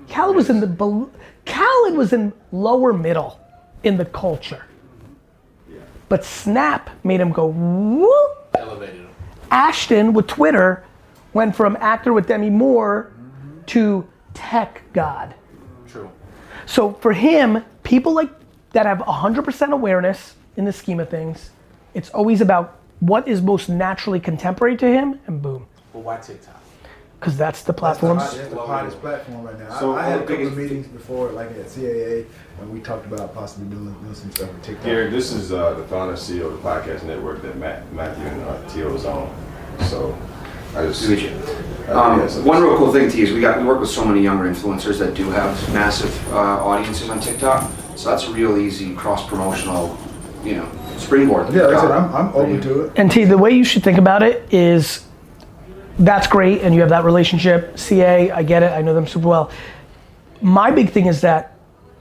Khaled 0.09 0.35
was 0.35 0.49
in 0.49 0.59
the 0.59 0.65
bel- 0.65 1.11
Khaled 1.45 1.95
was 1.95 2.13
in 2.13 2.33
lower 2.51 2.91
middle 2.91 3.39
in 3.83 3.97
the 3.97 4.05
culture. 4.05 4.65
But 6.09 6.25
Snap 6.25 6.89
made 7.03 7.19
him 7.19 7.31
go 7.31 7.47
whoop 7.47 8.37
Elevated 8.55 8.95
him. 8.95 9.09
Ashton 9.51 10.13
with 10.13 10.25
Twitter 10.25 10.83
went 11.33 11.55
from 11.55 11.77
actor 11.79 12.11
with 12.11 12.27
Demi 12.27 12.49
Moore 12.49 13.11
to 13.67 14.07
tech 14.33 14.81
god. 14.93 15.35
True. 15.87 16.09
So 16.65 16.93
for 16.93 17.13
him, 17.13 17.63
people 17.83 18.13
like 18.13 18.31
that 18.71 18.87
have 18.87 18.99
100% 18.99 19.71
awareness 19.71 20.35
in 20.57 20.65
the 20.65 20.73
scheme 20.73 20.99
of 20.99 21.09
things, 21.09 21.51
it's 21.93 22.09
always 22.09 22.41
about 22.41 22.79
what 22.99 23.27
is 23.27 23.43
most 23.43 23.69
naturally 23.69 24.19
contemporary 24.19 24.77
to 24.77 24.87
him, 24.87 25.19
and 25.27 25.39
boom, 25.41 25.67
But 25.91 25.99
why 25.99 26.17
TikTok? 26.17 26.62
Because 27.23 27.37
that's 27.37 27.63
the 27.63 27.71
That's 27.71 27.99
the, 27.99 28.07
hot- 28.07 28.17
that's 28.17 28.49
the 28.49 28.59
hottest 28.59 28.99
platform 28.99 29.43
right 29.45 29.57
now. 29.57 29.79
So, 29.79 29.93
I, 29.93 30.01
I 30.01 30.09
had 30.09 30.21
a 30.21 30.25
couple 30.25 30.47
of 30.47 30.57
meetings 30.57 30.87
before, 30.87 31.31
like 31.31 31.51
at 31.51 31.67
CAA, 31.67 32.25
and 32.59 32.73
we 32.73 32.81
talked 32.81 33.05
about 33.05 33.33
possibly 33.33 33.73
doing, 33.73 33.93
doing 34.01 34.13
some 34.13 34.29
stuff 34.31 34.51
with 34.51 34.61
TikTok. 34.61 34.85
Gary, 34.85 35.09
this 35.09 35.31
is 35.31 35.53
uh, 35.53 35.73
the 35.75 35.83
founder 35.85 36.15
CEO 36.15 36.47
of 36.47 36.53
the 36.53 36.59
podcast 36.69 37.03
network 37.03 37.41
that 37.43 37.57
Matt, 37.57 37.89
Matthew 37.93 38.25
and 38.25 38.41
uh, 38.41 38.67
Tio 38.67 38.93
is 38.93 39.05
on. 39.05 39.33
So 39.83 40.17
I 40.75 40.85
just. 40.85 41.07
Good 41.07 41.19
to 41.19 41.29
meet 41.31 41.87
you. 41.87 41.93
Um, 41.93 42.19
one 42.45 42.61
real 42.61 42.77
cool 42.77 42.91
thing, 42.91 43.09
T, 43.09 43.21
is 43.21 43.31
we 43.31 43.39
got 43.39 43.59
we 43.59 43.65
work 43.65 43.79
with 43.79 43.89
so 43.89 44.03
many 44.03 44.21
younger 44.21 44.49
influencers 44.49 44.99
that 44.99 45.13
do 45.13 45.29
have 45.29 45.73
massive 45.73 46.33
uh, 46.33 46.37
audiences 46.65 47.09
on 47.09 47.21
TikTok. 47.21 47.71
So 47.95 48.09
that's 48.09 48.27
a 48.27 48.31
real 48.31 48.57
easy 48.57 48.93
cross 48.95 49.25
promotional, 49.27 49.97
you 50.43 50.55
know, 50.55 50.69
springboard. 50.97 51.53
Yeah, 51.53 51.63
like 51.63 51.75
I 51.75 51.81
said. 51.81 51.91
I'm, 51.91 52.15
I'm 52.15 52.27
open 52.35 52.61
to 52.61 52.81
it. 52.81 52.93
And 52.97 53.09
T, 53.09 53.23
the 53.23 53.37
way 53.37 53.51
you 53.51 53.63
should 53.63 53.83
think 53.83 53.97
about 53.97 54.23
it 54.23 54.51
is 54.53 55.05
that's 55.99 56.27
great, 56.27 56.61
and 56.61 56.73
you 56.73 56.81
have 56.81 56.89
that 56.89 57.05
relationship. 57.05 57.77
CA, 57.77 58.31
I 58.31 58.43
get 58.43 58.63
it, 58.63 58.71
I 58.71 58.81
know 58.81 58.93
them 58.93 59.07
super 59.07 59.27
well. 59.27 59.51
My 60.41 60.71
big 60.71 60.89
thing 60.89 61.05
is 61.05 61.21
that 61.21 61.53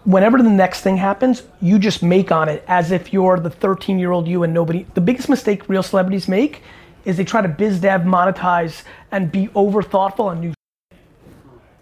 whenever 0.05 0.39
the 0.39 0.51
next 0.51 0.81
thing 0.81 0.97
happens, 0.97 1.43
you 1.61 1.79
just 1.79 2.03
make 2.03 2.33
on 2.33 2.49
it 2.49 2.65
as 2.67 2.91
if 2.91 3.13
you're 3.13 3.39
the 3.39 3.51
13 3.51 3.99
year 3.99 4.11
old 4.11 4.27
you 4.27 4.43
and 4.43 4.53
nobody. 4.53 4.87
The 4.95 5.01
biggest 5.01 5.29
mistake 5.29 5.69
real 5.69 5.83
celebrities 5.83 6.29
make 6.29 6.63
is 7.05 7.17
they 7.17 7.25
try 7.25 7.43
to 7.43 7.49
biz 7.49 7.81
dev, 7.81 8.03
monetize, 8.03 8.83
and 9.11 9.31
be 9.31 9.49
over 9.55 9.83
thoughtful 9.83 10.27
on 10.27 10.41
new. 10.41 10.55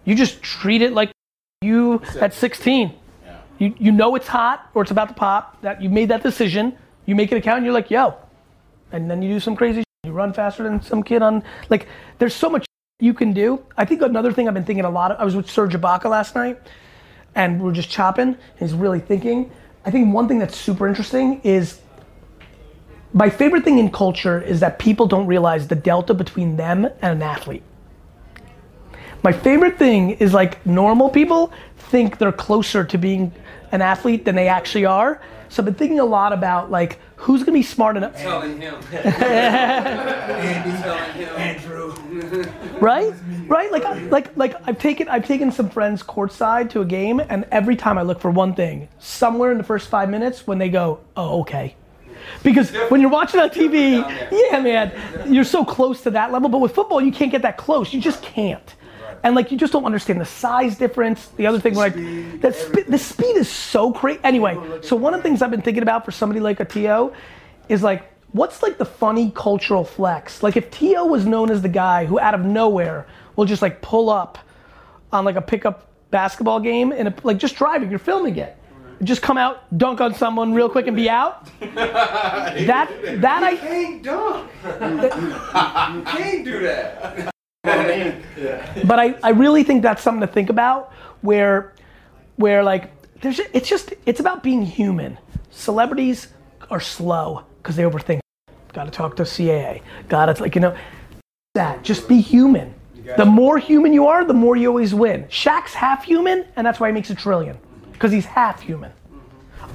You 0.04 0.14
just 0.14 0.42
treat 0.42 0.82
it 0.82 0.92
like 0.92 1.12
you 1.62 2.02
at 2.20 2.34
16. 2.34 2.92
Yeah. 3.24 3.40
You, 3.58 3.74
you 3.78 3.92
know 3.92 4.14
it's 4.14 4.26
hot 4.26 4.70
or 4.74 4.82
it's 4.82 4.90
about 4.90 5.08
to 5.08 5.14
pop, 5.14 5.60
that 5.62 5.82
you 5.82 5.90
made 5.90 6.08
that 6.08 6.22
decision, 6.22 6.76
you 7.06 7.14
make 7.14 7.30
an 7.32 7.38
account 7.38 7.58
and 7.58 7.66
you're 7.66 7.74
like, 7.74 7.90
yo. 7.90 8.14
And 8.92 9.10
then 9.10 9.22
you 9.22 9.34
do 9.34 9.40
some 9.40 9.56
crazy. 9.56 9.84
You 10.04 10.12
run 10.12 10.32
faster 10.32 10.62
than 10.62 10.80
some 10.80 11.02
kid 11.02 11.20
on, 11.20 11.44
like, 11.68 11.86
there's 12.18 12.32
so 12.32 12.48
much 12.48 12.64
you 13.00 13.12
can 13.12 13.34
do. 13.34 13.62
I 13.76 13.84
think 13.84 14.00
another 14.00 14.32
thing 14.32 14.48
I've 14.48 14.54
been 14.54 14.64
thinking 14.64 14.86
a 14.86 14.90
lot 14.90 15.10
of, 15.10 15.20
I 15.20 15.26
was 15.26 15.36
with 15.36 15.50
Serge 15.50 15.74
Ibaka 15.74 16.06
last 16.06 16.34
night, 16.34 16.58
and 17.34 17.58
we 17.58 17.66
we're 17.66 17.74
just 17.74 17.90
chopping, 17.90 18.38
he's 18.58 18.72
really 18.72 18.98
thinking. 18.98 19.52
I 19.84 19.90
think 19.90 20.14
one 20.14 20.26
thing 20.26 20.38
that's 20.38 20.56
super 20.56 20.88
interesting 20.88 21.42
is 21.44 21.82
my 23.12 23.28
favorite 23.28 23.62
thing 23.62 23.78
in 23.78 23.90
culture 23.90 24.40
is 24.40 24.60
that 24.60 24.78
people 24.78 25.06
don't 25.06 25.26
realize 25.26 25.68
the 25.68 25.76
delta 25.76 26.14
between 26.14 26.56
them 26.56 26.86
and 26.86 27.20
an 27.20 27.22
athlete. 27.22 27.62
My 29.22 29.32
favorite 29.32 29.78
thing 29.78 30.12
is 30.12 30.32
like 30.32 30.64
normal 30.64 31.10
people 31.10 31.52
think 31.76 32.16
they're 32.16 32.32
closer 32.32 32.84
to 32.84 32.96
being 32.96 33.34
an 33.70 33.82
athlete 33.82 34.24
than 34.24 34.34
they 34.34 34.48
actually 34.48 34.86
are. 34.86 35.20
So 35.50 35.60
I've 35.60 35.66
been 35.66 35.74
thinking 35.74 36.00
a 36.00 36.06
lot 36.06 36.32
about 36.32 36.70
like 36.70 36.98
who's 37.20 37.42
gonna 37.42 37.52
be 37.58 37.62
smart 37.62 37.96
enough, 37.96 38.16
Telling 38.16 38.60
him. 38.60 38.74
Andy, 38.92 40.82
Telling 40.82 41.12
him. 41.12 41.28
Andrew. 41.36 41.92
right? 42.80 43.12
Right? 43.46 43.70
Like, 43.72 43.84
I- 43.84 43.98
like, 44.04 44.36
like 44.36 44.54
I've 44.66 44.78
taken 44.78 45.08
I've 45.08 45.26
taken 45.26 45.50
some 45.52 45.68
friends 45.70 46.02
courtside 46.02 46.70
to 46.70 46.80
a 46.80 46.84
game, 46.84 47.20
and 47.28 47.44
every 47.52 47.76
time 47.76 47.98
I 47.98 48.02
look 48.02 48.20
for 48.20 48.30
one 48.30 48.54
thing, 48.54 48.88
somewhere 48.98 49.52
in 49.52 49.58
the 49.58 49.64
first 49.64 49.88
five 49.88 50.08
minutes 50.08 50.46
when 50.46 50.58
they 50.58 50.68
go, 50.68 51.00
oh 51.16 51.40
okay, 51.40 51.76
because 52.42 52.70
when 52.90 53.00
you're 53.00 53.10
watching 53.10 53.40
on 53.40 53.50
TV, 53.50 53.98
yeah, 54.30 54.60
man, 54.60 54.92
you're 55.32 55.44
so 55.44 55.64
close 55.64 56.02
to 56.02 56.10
that 56.12 56.32
level. 56.32 56.48
But 56.48 56.58
with 56.58 56.74
football, 56.74 57.00
you 57.00 57.12
can't 57.12 57.30
get 57.32 57.42
that 57.42 57.56
close. 57.56 57.92
You 57.92 58.00
just 58.00 58.22
can't. 58.22 58.74
And 59.22 59.34
like 59.34 59.50
you 59.52 59.58
just 59.58 59.72
don't 59.72 59.84
understand 59.84 60.20
the 60.20 60.24
size 60.24 60.78
difference. 60.78 61.26
The 61.36 61.46
other 61.46 61.60
thing, 61.60 61.74
like 61.74 61.92
speed, 61.92 62.40
the, 62.42 62.52
spe- 62.52 62.88
the 62.88 62.98
speed 62.98 63.36
is 63.36 63.48
so 63.50 63.92
crazy. 63.92 64.20
Anyway, 64.24 64.56
so 64.82 64.96
one 64.96 65.12
of 65.14 65.18
the 65.20 65.22
things 65.28 65.42
I've 65.42 65.50
been 65.50 65.62
thinking 65.62 65.82
about 65.82 66.04
for 66.04 66.10
somebody 66.10 66.40
like 66.40 66.60
a 66.60 66.64
To 66.64 67.12
is 67.68 67.82
like, 67.82 68.10
what's 68.32 68.62
like 68.62 68.78
the 68.78 68.84
funny 68.86 69.30
cultural 69.34 69.84
flex? 69.84 70.42
Like 70.42 70.56
if 70.56 70.70
To 70.70 71.04
was 71.04 71.26
known 71.26 71.50
as 71.50 71.60
the 71.60 71.68
guy 71.68 72.06
who 72.06 72.18
out 72.18 72.34
of 72.34 72.44
nowhere 72.44 73.06
will 73.36 73.44
just 73.44 73.60
like 73.62 73.82
pull 73.82 74.08
up 74.08 74.38
on 75.12 75.24
like 75.24 75.36
a 75.36 75.42
pickup 75.42 75.88
basketball 76.10 76.60
game 76.60 76.90
and 76.92 77.12
like 77.22 77.36
just 77.36 77.56
driving, 77.56 77.90
you're 77.90 77.98
filming 77.98 78.36
it. 78.36 78.56
Just 79.02 79.22
come 79.22 79.38
out, 79.38 79.62
dunk 79.78 80.00
on 80.02 80.14
someone 80.14 80.52
real 80.52 80.68
quick 80.68 80.86
and 80.86 80.94
be 80.96 81.08
out. 81.08 81.46
that 81.60 82.90
that 83.20 83.42
I 83.42 83.56
Can't 83.56 84.02
dunk. 84.02 84.50
you 84.64 86.02
can't 86.04 86.44
do 86.44 86.60
that. 86.60 87.30
but 87.64 88.98
I, 88.98 89.14
I 89.22 89.30
really 89.30 89.64
think 89.64 89.82
that's 89.82 90.02
something 90.02 90.26
to 90.26 90.32
think 90.32 90.48
about 90.48 90.92
where 91.20 91.74
where 92.36 92.64
like 92.64 92.90
there's 93.20 93.38
it's 93.52 93.68
just 93.68 93.92
it's 94.06 94.18
about 94.18 94.42
being 94.42 94.64
human. 94.64 95.18
Celebrities 95.50 96.28
are 96.70 96.80
slow 96.80 97.44
because 97.58 97.76
they 97.76 97.82
overthink. 97.82 98.20
Gotta 98.72 98.90
talk 98.90 99.14
to 99.16 99.24
caa 99.24 99.82
gotta 100.08 100.40
like 100.40 100.54
you 100.54 100.62
know 100.62 100.74
that 101.54 101.82
just 101.82 102.08
be 102.08 102.20
human. 102.20 102.74
The 103.16 103.26
more 103.26 103.58
human 103.58 103.92
you 103.92 104.06
are 104.06 104.24
the 104.24 104.32
more 104.32 104.56
you 104.56 104.68
always 104.68 104.94
win. 104.94 105.24
Shaq's 105.24 105.74
half 105.74 106.02
human 106.02 106.46
and 106.56 106.66
that's 106.66 106.80
why 106.80 106.88
he 106.88 106.94
makes 106.94 107.10
a 107.10 107.14
trillion 107.14 107.58
because 107.92 108.10
he's 108.10 108.24
half 108.24 108.62
human. 108.62 108.92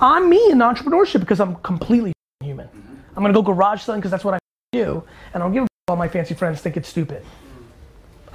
I'm 0.01 0.27
me 0.27 0.49
in 0.49 0.57
entrepreneurship 0.57 1.19
because 1.19 1.39
i'm 1.39 1.55
completely 1.57 2.13
human. 2.41 2.67
I'm 3.15 3.21
gonna 3.21 3.33
go 3.33 3.43
garage 3.43 3.83
selling 3.83 4.01
because 4.01 4.11
that's 4.11 4.23
what 4.23 4.33
i 4.33 4.39
do 4.71 5.03
and 5.33 5.43
i 5.43 5.45
don't 5.45 5.53
give 5.53 5.63
a 5.63 5.67
all 5.87 5.95
my 5.95 6.07
fancy 6.07 6.33
friends 6.33 6.61
think 6.61 6.75
it's 6.75 6.89
stupid 6.89 7.23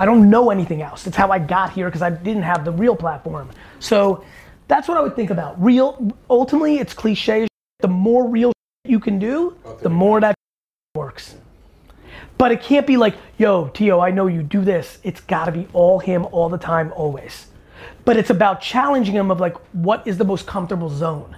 I 0.01 0.07
don't 0.07 0.31
know 0.31 0.51
anything 0.51 0.81
else. 0.81 1.07
It's 1.07 1.15
how 1.15 1.31
I 1.31 1.39
got 1.39 1.75
here 1.75 1.85
because 1.85 2.01
I 2.01 2.09
didn't 2.09 2.45
have 2.45 2.65
the 2.65 2.73
real 2.73 2.97
platform. 2.97 3.51
So 3.81 4.25
that's 4.67 4.89
what 4.89 4.97
I 4.97 5.03
would 5.03 5.15
think 5.15 5.29
about. 5.29 5.63
Real, 5.63 6.11
ultimately, 6.31 6.79
it's 6.79 6.95
cliche. 6.95 7.47
The 7.81 7.89
more 7.89 8.27
real 8.27 8.51
you 8.87 8.99
can 8.99 9.19
do, 9.19 9.59
the 9.83 9.91
more 9.91 10.19
that 10.23 10.35
works. 10.95 11.37
But 12.39 12.51
it 12.51 12.63
can't 12.63 12.87
be 12.87 12.97
like, 12.97 13.15
yo, 13.37 13.69
Tio, 13.69 14.01
I 14.01 14.11
know 14.11 14.27
you 14.27 14.43
do 14.43 14.65
this. 14.65 15.01
It's 15.03 15.21
got 15.21 15.45
to 15.45 15.53
be 15.53 15.69
all 15.75 15.99
him 15.99 16.25
all 16.33 16.49
the 16.49 16.57
time, 16.57 16.95
always. 16.97 17.49
But 18.07 18.17
it's 18.17 18.31
about 18.31 18.63
challenging 18.63 19.15
him 19.15 19.31
of 19.31 19.39
like, 19.39 19.57
what 19.75 20.07
is 20.07 20.17
the 20.17 20.25
most 20.25 20.47
comfortable 20.47 20.89
zone? 20.89 21.37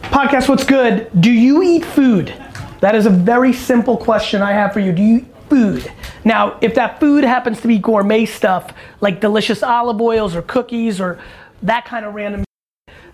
Podcast, 0.00 0.48
what's 0.48 0.64
good? 0.64 1.08
Do 1.20 1.30
you 1.30 1.62
eat 1.62 1.84
food? 1.84 2.34
That 2.80 2.96
is 2.96 3.06
a 3.06 3.10
very 3.10 3.52
simple 3.52 3.96
question 3.96 4.42
I 4.42 4.52
have 4.52 4.72
for 4.72 4.80
you. 4.80 4.90
Do 4.90 5.02
you 5.02 5.29
food? 5.50 5.92
Now, 6.24 6.56
if 6.60 6.74
that 6.76 7.00
food 7.00 7.24
happens 7.24 7.60
to 7.60 7.68
be 7.68 7.78
gourmet 7.78 8.24
stuff, 8.24 8.72
like 9.00 9.20
delicious 9.20 9.62
olive 9.62 10.00
oils 10.00 10.34
or 10.34 10.42
cookies 10.42 11.00
or 11.00 11.20
that 11.62 11.84
kind 11.84 12.06
of 12.06 12.14
random, 12.14 12.44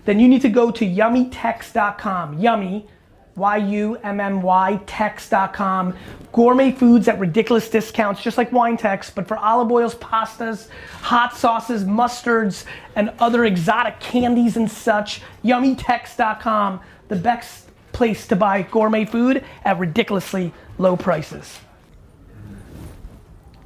then 0.05 0.19
you 0.19 0.29
need 0.29 0.41
to 0.43 0.49
go 0.49 0.71
to 0.71 0.85
yummytex.com. 0.85 2.39
Yummy, 2.39 2.87
Y-U-M-M-Y, 3.35 4.79
tex.com. 4.87 5.95
Gourmet 6.31 6.71
foods 6.71 7.07
at 7.07 7.19
ridiculous 7.19 7.69
discounts, 7.69 8.21
just 8.21 8.37
like 8.37 8.51
Wine 8.51 8.77
Tex, 8.77 9.09
but 9.09 9.27
for 9.27 9.37
olive 9.37 9.71
oils, 9.71 9.95
pastas, 9.95 10.69
hot 11.01 11.35
sauces, 11.35 11.83
mustards, 11.83 12.65
and 12.95 13.11
other 13.19 13.45
exotic 13.45 13.99
candies 13.99 14.57
and 14.57 14.69
such. 14.69 15.21
Yummytex.com, 15.43 16.79
the 17.09 17.15
best 17.15 17.69
place 17.91 18.27
to 18.27 18.35
buy 18.35 18.63
gourmet 18.63 19.05
food 19.05 19.43
at 19.65 19.77
ridiculously 19.77 20.53
low 20.77 20.95
prices. 20.97 21.59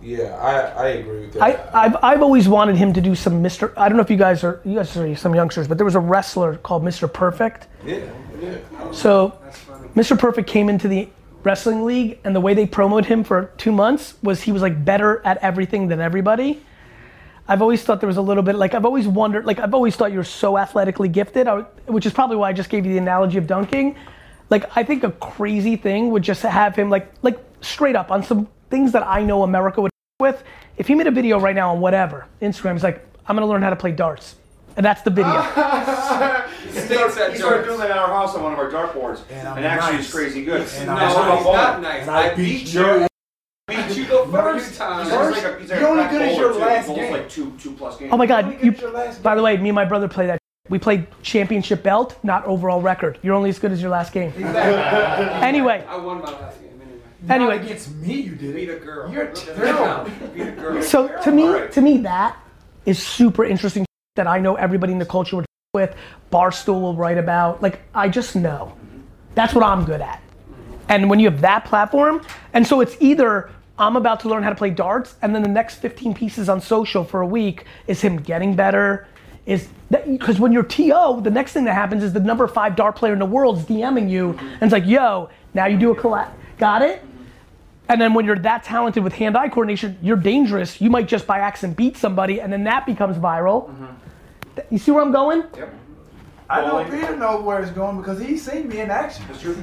Yeah, 0.02 0.36
I, 0.36 0.84
I 0.84 0.88
agree 0.88 1.22
with 1.22 1.34
that. 1.34 1.42
I, 1.44 1.86
I've, 1.86 1.96
I've 2.02 2.22
always 2.22 2.50
wanted 2.50 2.76
him 2.76 2.92
to 2.94 3.02
do 3.02 3.14
some 3.16 3.44
Mr. 3.44 3.72
I 3.78 3.88
don't 3.88 3.98
know 3.98 4.04
if 4.04 4.10
you 4.10 4.18
guys 4.18 4.44
are, 4.44 4.62
you 4.66 4.76
guys 4.76 4.96
are 4.98 5.16
some 5.16 5.36
youngsters, 5.36 5.68
but 5.68 5.78
there 5.78 5.86
was 5.86 5.96
a 5.96 6.00
wrestler 6.00 6.58
called 6.58 6.84
Mr. 6.84 7.12
Perfect. 7.12 7.68
yeah, 7.86 8.10
yeah. 8.42 8.58
So, 8.92 9.38
Mr. 9.96 10.18
Perfect 10.18 10.50
came 10.50 10.70
into 10.70 10.88
the 10.88 11.08
wrestling 11.44 11.86
league, 11.86 12.20
and 12.24 12.36
the 12.36 12.42
way 12.42 12.54
they 12.54 12.66
promoted 12.66 13.06
him 13.06 13.24
for 13.24 13.52
two 13.58 13.72
months 13.72 14.16
was 14.24 14.42
he 14.42 14.52
was 14.52 14.62
like 14.62 14.84
better 14.84 15.22
at 15.26 15.38
everything 15.38 15.88
than 15.88 16.00
everybody. 16.02 16.64
I've 17.48 17.62
always 17.62 17.84
thought 17.84 18.00
there 18.00 18.08
was 18.08 18.18
a 18.18 18.22
little 18.22 18.44
bit 18.44 18.56
like 18.56 18.74
I've 18.74 18.86
always 18.86 19.08
wondered 19.08 19.46
like 19.46 19.60
I've 19.60 19.74
always 19.74 19.96
thought 19.96 20.12
you're 20.12 20.24
so 20.24 20.58
athletically 20.58 21.10
gifted, 21.10 21.48
which 21.86 22.06
is 22.06 22.14
probably 22.14 22.38
why 22.38 22.50
I 22.50 22.54
just 22.54 22.70
gave 22.70 22.86
you 22.86 22.94
the 22.94 23.00
analogy 23.00 23.38
of 23.38 23.48
dunking. 23.48 23.98
Like 24.50 24.78
I 24.78 24.84
think 24.84 25.04
a 25.04 25.12
crazy 25.12 25.76
thing 25.76 26.12
would 26.12 26.24
just 26.24 26.44
have 26.44 26.76
him 26.76 26.90
like 26.90 27.12
like 27.24 27.40
straight 27.62 27.96
up 27.96 28.12
on 28.12 28.24
some 28.24 28.48
things 28.70 28.94
that 28.94 29.06
I 29.06 29.24
know 29.24 29.44
America 29.44 29.82
would 29.82 29.91
with. 30.22 30.42
If 30.78 30.88
he 30.88 30.96
made 30.96 31.08
a 31.08 31.12
video 31.12 31.38
right 31.40 31.56
now 31.56 31.72
on 31.74 31.82
whatever 31.82 32.26
Instagram, 32.42 32.74
he's 32.74 32.84
like 32.84 33.06
I'm 33.28 33.36
gonna 33.36 33.46
learn 33.48 33.62
how 33.62 33.70
to 33.72 33.76
play 33.76 33.92
darts, 33.92 34.36
and 34.78 34.86
that's 34.86 35.02
the 35.02 35.10
video. 35.12 35.34
He 36.72 36.80
started, 36.80 37.32
he 37.34 37.38
started 37.38 37.66
doing 37.66 37.80
that 37.80 37.92
at 37.92 37.98
our 37.98 38.08
house 38.08 38.34
on 38.36 38.44
one 38.44 38.54
of 38.54 38.60
our 38.60 38.70
dartboards, 38.72 39.22
And 39.30 39.46
I'm 39.48 39.58
and, 39.58 39.66
actually 39.66 39.94
nice. 39.98 40.06
it's 40.06 40.14
crazy 40.14 40.46
good. 40.46 40.62
And 40.76 40.88
No, 40.88 40.94
I'm 40.94 41.00
That's 41.00 41.16
what 41.16 41.38
he's 41.38 41.48
I'm 41.48 41.54
not 41.54 41.72
going. 41.72 41.82
nice. 41.84 42.02
And 42.04 42.12
I 42.12 42.32
I 42.32 42.36
beat 42.36 42.46
beat 42.64 42.74
you. 42.74 42.82
you. 43.02 43.08
Beat 43.68 43.98
you 43.98 44.06
the 44.06 44.28
first 44.32 44.78
time. 44.78 45.04
He's 45.04 45.12
like 45.14 45.44
a, 45.44 45.60
he's 45.60 45.70
like 45.70 45.80
You're 45.80 45.88
a 45.88 45.92
only 45.92 46.04
crack 46.04 46.12
good 46.12 46.22
as 46.22 46.36
bowler, 46.38 46.44
your 46.46 46.54
too. 46.54 46.60
last 46.60 46.88
bowls 46.88 47.00
game. 47.00 47.12
like 47.12 47.30
two 47.30 47.52
two 47.60 47.72
plus 47.74 47.98
games. 47.98 48.12
Oh 48.14 48.18
my 48.18 48.24
Only 48.24 48.28
God! 48.28 48.52
get 48.52 48.64
You, 48.64 48.72
your 48.72 48.92
last 48.92 49.22
by 49.24 49.36
the 49.36 49.42
way, 49.44 49.58
me 49.58 49.70
and 49.70 49.76
my 49.76 49.86
brother 49.86 50.08
play 50.08 50.28
that. 50.28 50.40
We 50.70 50.80
played 50.80 51.08
championship 51.22 51.84
belt, 51.84 52.18
not 52.24 52.46
overall 52.46 52.82
record. 52.82 53.20
You're 53.22 53.36
only 53.36 53.50
as 53.50 53.60
good 53.60 53.72
as 53.74 53.82
your 53.82 53.92
last 53.92 54.14
game. 54.14 54.32
Anyway, 54.42 55.84
I 55.90 55.98
won 55.98 56.20
my 56.22 56.32
last 56.32 56.60
game 56.60 56.70
anyway. 56.70 56.71
Not 57.24 57.36
anyway. 57.36 57.60
against 57.64 57.92
me, 57.96 58.16
you 58.16 58.36
did 58.36 58.56
Beat 58.56 58.70
a 58.70 58.78
it. 58.78 58.84
girl. 58.84 59.12
You're 59.12 59.28
terrible. 59.28 60.10
Beat 60.34 60.48
a 60.48 60.52
girl. 60.52 60.82
So 60.82 61.08
to 61.24 61.32
me, 61.32 61.44
Alright. 61.44 61.72
to 61.74 61.82
me, 61.82 61.98
that 62.00 62.36
is 62.86 63.02
super 63.02 63.46
interesting 63.46 63.86
that 64.16 64.28
I 64.28 64.40
know 64.40 64.56
everybody 64.56 64.92
in 64.94 65.00
the 65.00 65.06
culture 65.06 65.36
would 65.38 65.46
with. 65.74 65.96
Barstool 66.32 66.82
will 66.82 66.96
write 66.96 67.18
about. 67.18 67.62
Like 67.62 67.82
I 67.94 68.10
just 68.10 68.36
know. 68.36 68.74
That's 69.36 69.54
what 69.54 69.64
I'm 69.64 69.86
good 69.86 70.02
at. 70.02 70.22
And 70.90 71.10
when 71.10 71.20
you 71.20 71.30
have 71.30 71.42
that 71.42 71.64
platform, 71.66 72.22
and 72.54 72.66
so 72.68 72.82
it's 72.82 72.98
either 73.00 73.50
I'm 73.78 73.96
about 73.96 74.20
to 74.22 74.30
learn 74.30 74.44
how 74.44 74.50
to 74.50 74.56
play 74.56 74.70
darts, 74.72 75.16
and 75.22 75.34
then 75.34 75.42
the 75.42 75.48
next 75.50 75.76
15 75.76 76.14
pieces 76.14 76.50
on 76.50 76.60
social 76.60 77.04
for 77.04 77.22
a 77.22 77.26
week 77.26 77.66
is 77.88 78.02
him 78.02 78.18
getting 78.18 78.56
better. 78.56 79.08
Is 79.46 79.70
that 79.90 80.06
because 80.10 80.40
when 80.40 80.52
you're 80.52 80.64
TO, 80.64 81.22
the 81.22 81.32
next 81.32 81.54
thing 81.54 81.64
that 81.66 81.74
happens 81.74 82.04
is 82.04 82.14
the 82.14 82.20
number 82.20 82.48
five 82.48 82.76
dart 82.76 82.96
player 82.96 83.14
in 83.14 83.20
the 83.20 83.26
world 83.26 83.60
is 83.60 83.66
DMing 83.66 84.10
you, 84.10 84.32
and 84.40 84.62
it's 84.64 84.74
like, 84.74 84.86
yo, 84.86 85.30
now 85.54 85.66
you 85.68 85.78
do 85.78 85.92
a 85.92 85.96
collab. 85.96 86.30
Got 86.58 86.82
it? 86.82 87.04
And 87.92 88.00
then 88.00 88.14
when 88.14 88.26
you're 88.26 88.40
that 88.40 88.64
talented 88.64 89.04
with 89.04 89.12
hand-eye 89.14 89.50
coordination, 89.50 89.98
you're 90.02 90.16
dangerous. 90.16 90.80
You 90.80 90.90
might 90.90 91.10
just 91.10 91.28
by 91.28 91.40
accident 91.40 91.76
beat 91.78 91.98
somebody, 91.98 92.40
and 92.40 92.52
then 92.52 92.64
that 92.64 92.86
becomes 92.86 93.18
viral. 93.18 93.68
Mm-hmm. 93.70 93.86
Th- 94.56 94.68
You 94.72 94.78
see 94.78 94.92
where 94.92 95.04
I'm 95.04 95.12
going? 95.12 95.44
Yep. 95.58 95.74
I 96.50 96.62
know 96.62 96.70
Bowling. 96.72 96.92
Peter 96.92 97.16
knows 97.18 97.44
where 97.44 97.62
it's 97.62 97.72
going 97.72 97.98
because 97.98 98.18
he's 98.22 98.50
seen 98.50 98.70
me 98.70 98.80
in 98.80 98.90
action. 98.90 99.26
That's 99.28 99.42
true. 99.42 99.62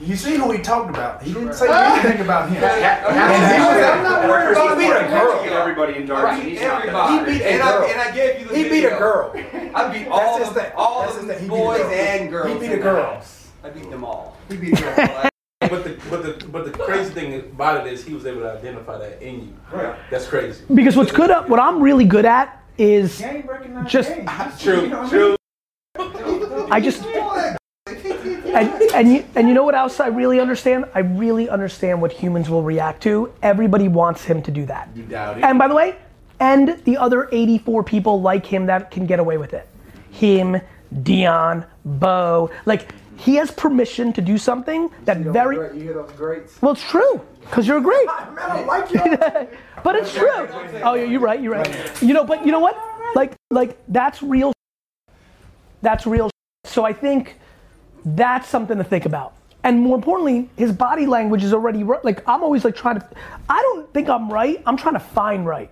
You 0.00 0.14
see 0.14 0.36
who 0.36 0.52
he 0.52 0.58
talked 0.58 0.88
about. 0.90 1.22
He 1.22 1.32
didn't 1.32 1.54
say 1.54 1.66
anything 1.68 2.20
about 2.24 2.48
him. 2.48 2.62
And 2.62 2.64
And 2.64 3.54
he 3.54 3.60
was- 3.60 3.84
I'm 3.84 4.02
not 4.04 4.28
worried 4.28 4.52
about 4.52 4.78
beat 4.78 4.90
a 4.90 5.06
a 5.06 5.08
girl. 5.08 5.44
girl. 5.44 5.54
Everybody 5.54 5.96
in 5.96 6.06
darts. 6.06 6.24
I 6.26 6.34
and 6.36 6.42
beat 6.44 6.50
he's 6.52 6.60
not 6.62 6.80
everybody. 6.80 7.12
He 7.12 7.38
beat 7.38 7.42
a 7.44 7.50
and, 7.54 7.62
I, 7.62 7.70
girl. 7.72 7.88
and 7.90 8.00
I 8.00 8.10
gave 8.14 8.40
you 8.40 8.46
the 8.48 8.54
He 8.56 8.62
beat 8.68 8.84
a 8.84 8.90
girl. 8.90 9.32
I 9.74 9.92
beat 9.92 10.06
all 10.08 10.38
That's 10.38 10.38
his 10.38 10.48
of 10.48 10.62
thing. 10.62 10.72
all 10.76 11.02
That's 11.02 11.14
of 11.16 11.20
his 11.22 11.28
the. 11.28 11.34
He 11.40 11.48
beat 11.48 11.54
a 11.54 11.58
boys 11.58 11.78
girl. 11.80 11.90
and 11.92 12.30
girls. 12.30 12.52
He 12.52 12.58
beat 12.68 12.72
a 12.74 12.78
girl. 12.78 13.22
I 13.64 13.68
beat 13.70 13.90
them 13.90 14.04
all. 14.04 14.36
He 14.48 14.56
beat 14.56 14.78
a 14.78 14.82
girl. 14.82 15.30
When 15.74 15.82
but 15.82 16.00
the 16.00 16.10
but 16.10 16.22
the 16.40 16.48
but 16.48 16.64
the 16.64 16.70
crazy 16.70 17.10
thing 17.12 17.34
about 17.40 17.86
it 17.86 17.92
is 17.92 18.04
he 18.04 18.14
was 18.14 18.26
able 18.26 18.42
to 18.42 18.52
identify 18.52 18.98
that 18.98 19.22
in 19.22 19.40
you. 19.40 19.56
Right. 19.72 19.96
That's 20.10 20.26
crazy. 20.26 20.64
Because 20.72 20.96
what's 20.96 21.12
good 21.12 21.30
at 21.30 21.48
what 21.48 21.58
I'm 21.60 21.80
really 21.82 22.04
good 22.04 22.24
at 22.24 22.62
is 22.78 23.20
Game 23.20 23.48
Just- 23.86 24.10
game. 24.14 24.24
Ah, 24.28 24.54
true, 24.58 24.82
You 24.82 24.88
know 24.88 25.00
what 25.02 25.06
I 25.06 25.10
true. 25.10 25.36
I 26.70 26.80
just 26.80 27.04
and 27.04 28.82
and 28.94 29.12
you 29.12 29.24
and 29.34 29.48
you 29.48 29.54
know 29.54 29.64
what 29.64 29.74
else 29.74 30.00
I 30.00 30.08
really 30.08 30.40
understand? 30.40 30.86
I 30.94 31.00
really 31.00 31.48
understand 31.48 32.00
what 32.00 32.12
humans 32.12 32.48
will 32.48 32.62
react 32.62 33.02
to. 33.04 33.32
Everybody 33.42 33.88
wants 33.88 34.24
him 34.24 34.42
to 34.42 34.50
do 34.50 34.64
that. 34.66 34.88
You 34.94 35.02
doubt 35.04 35.38
it. 35.38 35.44
And 35.44 35.58
by 35.58 35.68
the 35.68 35.74
way, 35.74 35.96
and 36.40 36.80
the 36.84 36.96
other 36.96 37.28
84 37.32 37.84
people 37.84 38.20
like 38.20 38.46
him 38.46 38.66
that 38.66 38.90
can 38.90 39.06
get 39.06 39.18
away 39.18 39.38
with 39.38 39.54
it. 39.54 39.68
Him, 40.10 40.60
Deion, 40.94 41.66
Bo, 41.84 42.50
like 42.66 42.92
he 43.16 43.36
has 43.36 43.50
permission 43.50 44.12
to 44.12 44.22
do 44.22 44.36
something 44.38 44.90
that 45.04 45.20
mean? 45.20 45.32
very 45.32 45.56
You 45.76 45.82
hear 45.84 45.94
those 45.94 46.12
greats? 46.12 46.60
well. 46.60 46.72
It's 46.72 46.88
true 46.88 47.20
because 47.40 47.66
you're 47.66 47.80
great. 47.80 48.06
Man, 48.06 48.38
I 48.38 48.56
don't 48.56 48.66
like 48.66 48.90
you. 48.92 49.48
but 49.84 49.96
it's 49.96 50.12
true. 50.12 50.28
Oh, 50.82 50.94
yeah, 50.94 51.04
you're 51.04 51.20
right. 51.20 51.40
You're 51.40 51.52
right. 51.52 52.02
You 52.02 52.14
know, 52.14 52.24
but 52.24 52.44
you 52.44 52.52
know 52.52 52.60
what? 52.60 52.76
Like, 53.14 53.34
like 53.50 53.78
that's 53.88 54.22
real. 54.22 54.52
That's 55.82 56.06
real. 56.06 56.30
So 56.64 56.84
I 56.84 56.92
think 56.92 57.38
that's 58.04 58.48
something 58.48 58.78
to 58.78 58.84
think 58.84 59.06
about. 59.06 59.34
And 59.62 59.80
more 59.80 59.96
importantly, 59.96 60.50
his 60.56 60.72
body 60.72 61.06
language 61.06 61.42
is 61.42 61.54
already 61.54 61.82
like 62.02 62.26
I'm 62.28 62.42
always 62.42 62.64
like 62.64 62.76
trying 62.76 63.00
to. 63.00 63.08
I 63.48 63.62
don't 63.62 63.92
think 63.94 64.08
I'm 64.08 64.30
right. 64.30 64.62
I'm 64.66 64.76
trying 64.76 64.94
to 64.94 65.00
find 65.00 65.46
right. 65.46 65.70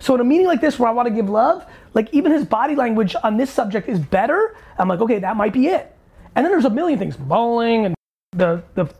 So 0.00 0.14
in 0.14 0.20
a 0.20 0.24
meeting 0.24 0.46
like 0.46 0.60
this 0.60 0.78
where 0.78 0.88
I 0.88 0.92
want 0.92 1.08
to 1.08 1.14
give 1.14 1.28
love, 1.28 1.64
like 1.94 2.12
even 2.12 2.32
his 2.32 2.44
body 2.44 2.74
language 2.74 3.14
on 3.22 3.36
this 3.36 3.50
subject 3.50 3.88
is 3.88 3.98
better. 3.98 4.56
I'm 4.78 4.88
like, 4.88 5.00
okay, 5.00 5.18
that 5.20 5.36
might 5.36 5.52
be 5.52 5.68
it. 5.68 5.91
And 6.34 6.44
then 6.44 6.52
there's 6.52 6.64
a 6.64 6.70
million 6.70 6.98
things, 6.98 7.16
bowling 7.16 7.86
and 7.86 7.94
the 8.32 8.62
the 8.74 8.92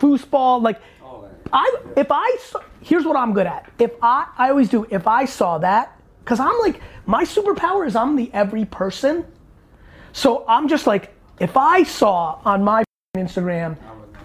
foosball, 0.00 0.62
like. 0.62 0.80
I 1.52 1.76
if 1.96 2.06
I 2.10 2.38
here's 2.80 3.04
what 3.04 3.16
I'm 3.16 3.32
good 3.32 3.46
at. 3.46 3.70
If 3.78 3.92
I 4.02 4.26
I 4.38 4.50
always 4.50 4.68
do 4.68 4.86
if 4.90 5.06
I 5.06 5.24
saw 5.24 5.58
that 5.58 6.00
cuz 6.24 6.38
I'm 6.38 6.56
like 6.60 6.80
my 7.06 7.24
superpower 7.24 7.86
is 7.86 7.96
I'm 7.96 8.14
the 8.16 8.30
every 8.32 8.64
person. 8.64 9.24
So 10.12 10.44
I'm 10.46 10.68
just 10.68 10.86
like 10.86 11.12
if 11.40 11.56
I 11.56 11.82
saw 11.82 12.38
on 12.44 12.62
my 12.62 12.84
Instagram 13.16 13.76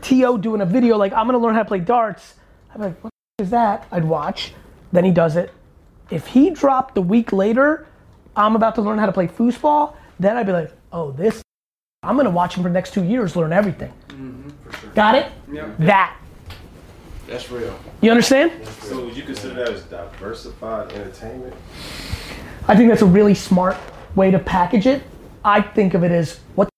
T.O. 0.02 0.38
doing 0.38 0.62
a 0.62 0.66
video 0.66 0.98
like 0.98 1.14
I'm 1.14 1.28
to 1.30 1.38
learn 1.38 1.56
how 1.56 1.64
to 1.64 1.68
play 1.68 1.80
darts, 1.80 2.36
I'm 2.74 2.82
like 2.82 3.04
what 3.04 3.12
the 3.38 3.44
is 3.46 3.50
that? 3.50 3.88
I'd 3.92 4.06
watch. 4.06 4.54
Then 4.92 5.04
he 5.04 5.12
does 5.12 5.36
it. 5.36 5.52
If 6.12 6.28
he 6.28 6.52
dropped 6.52 6.98
a 6.98 7.02
week 7.02 7.34
later, 7.34 7.88
I'm 8.36 8.56
about 8.56 8.76
to 8.76 8.82
learn 8.82 9.00
how 9.00 9.08
to 9.08 9.12
play 9.12 9.28
foosball, 9.28 9.96
then 10.20 10.38
I'd 10.38 10.46
be 10.46 10.52
like, 10.52 10.72
"Oh, 10.92 11.12
this 11.12 11.42
I'm 12.06 12.16
going 12.16 12.26
to 12.26 12.32
watch 12.32 12.56
him 12.56 12.64
for 12.64 12.70
the 12.70 12.74
next 12.74 12.94
2 12.94 13.04
years 13.04 13.36
learn 13.36 13.52
everything." 13.54 13.92
Mm-hmm, 14.10 14.94
Got 14.94 15.16
it? 15.16 15.32
That. 15.80 16.18
That's 17.28 17.50
real. 17.52 17.78
You 18.02 18.12
understand? 18.12 18.52
So 18.82 19.06
would 19.06 19.18
you 19.18 19.24
consider 19.24 19.56
that 19.56 19.70
as 19.70 19.84
diversified 19.84 20.92
entertainment? 20.92 21.54
I 22.68 22.76
think 22.76 22.90
that's 22.90 23.02
a 23.02 23.06
really 23.08 23.34
smart 23.34 23.78
way 24.16 24.32
to 24.32 24.40
package 24.40 24.86
it. 24.86 25.04
I 25.44 25.62
think 25.62 25.94
of 25.94 26.04
it 26.04 26.12
as 26.12 26.40
what 26.56 26.70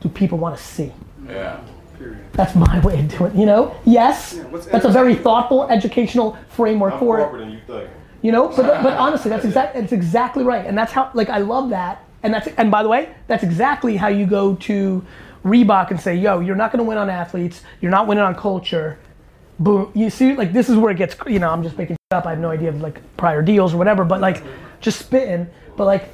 do 0.00 0.08
people 0.08 0.38
want 0.38 0.56
to 0.56 0.62
see? 0.62 0.92
Yeah. 1.26 1.60
Period. 1.98 2.18
That's 2.32 2.54
my 2.54 2.80
way 2.80 3.00
of 3.00 3.08
doing 3.18 3.32
it, 3.32 3.38
you 3.38 3.46
know? 3.46 3.74
Yes, 3.84 4.36
what's 4.50 4.66
that's 4.66 4.86
a 4.86 4.88
very 4.90 5.14
thoughtful, 5.14 5.68
educational 5.68 6.38
framework 6.48 6.94
I'm 6.94 6.98
for 6.98 7.18
it. 7.20 7.22
corporate 7.24 7.42
than 7.42 7.50
you 7.52 7.60
think. 7.66 7.90
You 8.22 8.32
know, 8.32 8.48
but, 8.48 8.82
but 8.82 8.92
honestly, 8.98 9.28
that's 9.28 9.44
exact. 9.44 9.76
It's 9.76 9.92
exactly 9.92 10.42
right, 10.44 10.64
and 10.66 10.76
that's 10.76 10.92
how. 10.92 11.10
Like, 11.14 11.28
I 11.30 11.38
love 11.38 11.70
that, 11.70 12.04
and 12.22 12.32
that's. 12.32 12.48
And 12.56 12.70
by 12.70 12.82
the 12.82 12.88
way, 12.88 13.14
that's 13.26 13.42
exactly 13.42 13.96
how 13.96 14.08
you 14.08 14.26
go 14.26 14.54
to 14.56 15.04
Reebok 15.44 15.90
and 15.90 16.00
say, 16.00 16.14
"Yo, 16.14 16.40
you're 16.40 16.56
not 16.56 16.72
going 16.72 16.84
to 16.84 16.88
win 16.88 16.98
on 16.98 17.08
athletes. 17.10 17.62
You're 17.80 17.90
not 17.90 18.06
winning 18.06 18.24
on 18.24 18.34
culture." 18.34 18.98
Boom. 19.58 19.92
You 19.94 20.08
see, 20.10 20.34
like 20.34 20.52
this 20.52 20.68
is 20.68 20.76
where 20.76 20.90
it 20.90 20.96
gets. 20.96 21.14
You 21.26 21.38
know, 21.38 21.50
I'm 21.50 21.62
just 21.62 21.76
making 21.76 21.96
up. 22.12 22.26
I 22.26 22.30
have 22.30 22.38
no 22.38 22.50
idea 22.50 22.70
of 22.70 22.80
like 22.80 23.00
prior 23.16 23.42
deals 23.42 23.74
or 23.74 23.76
whatever, 23.76 24.04
but 24.04 24.20
like, 24.20 24.42
just 24.80 24.98
spitting. 24.98 25.46
But 25.76 25.84
like, 25.84 26.08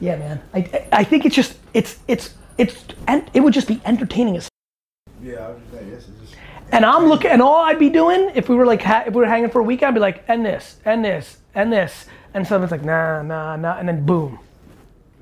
yeah, 0.00 0.16
man. 0.16 0.42
I 0.52 0.86
I 0.92 1.04
think 1.04 1.24
it's 1.24 1.34
just 1.34 1.58
it's 1.74 1.98
it's 2.08 2.34
it's 2.58 2.84
and 3.06 3.30
it 3.34 3.40
would 3.40 3.54
just 3.54 3.68
be 3.68 3.80
entertaining 3.84 4.36
as. 4.36 4.48
Yeah, 5.22 5.36
I 5.36 5.48
was 5.48 5.58
just 5.58 5.72
saying, 5.72 5.90
this 5.90 6.08
is 6.08 6.20
just. 6.20 6.34
And 6.70 6.84
I'm 6.84 7.06
looking, 7.06 7.30
and 7.30 7.40
all 7.40 7.64
I'd 7.64 7.78
be 7.78 7.88
doing 7.88 8.30
if 8.34 8.48
we 8.48 8.54
were 8.56 8.66
like, 8.66 8.82
ha- 8.82 9.04
if 9.06 9.14
we 9.14 9.20
were 9.20 9.26
hanging 9.26 9.48
for 9.48 9.60
a 9.60 9.64
week, 9.64 9.82
I'd 9.82 9.94
be 9.94 10.00
like, 10.00 10.22
and 10.28 10.44
this, 10.44 10.76
and 10.84 11.02
this, 11.04 11.38
and 11.54 11.72
this, 11.72 12.04
and 12.34 12.46
someone's 12.46 12.70
like, 12.70 12.84
nah, 12.84 13.22
nah, 13.22 13.56
nah, 13.56 13.78
and 13.78 13.88
then 13.88 14.04
boom. 14.04 14.38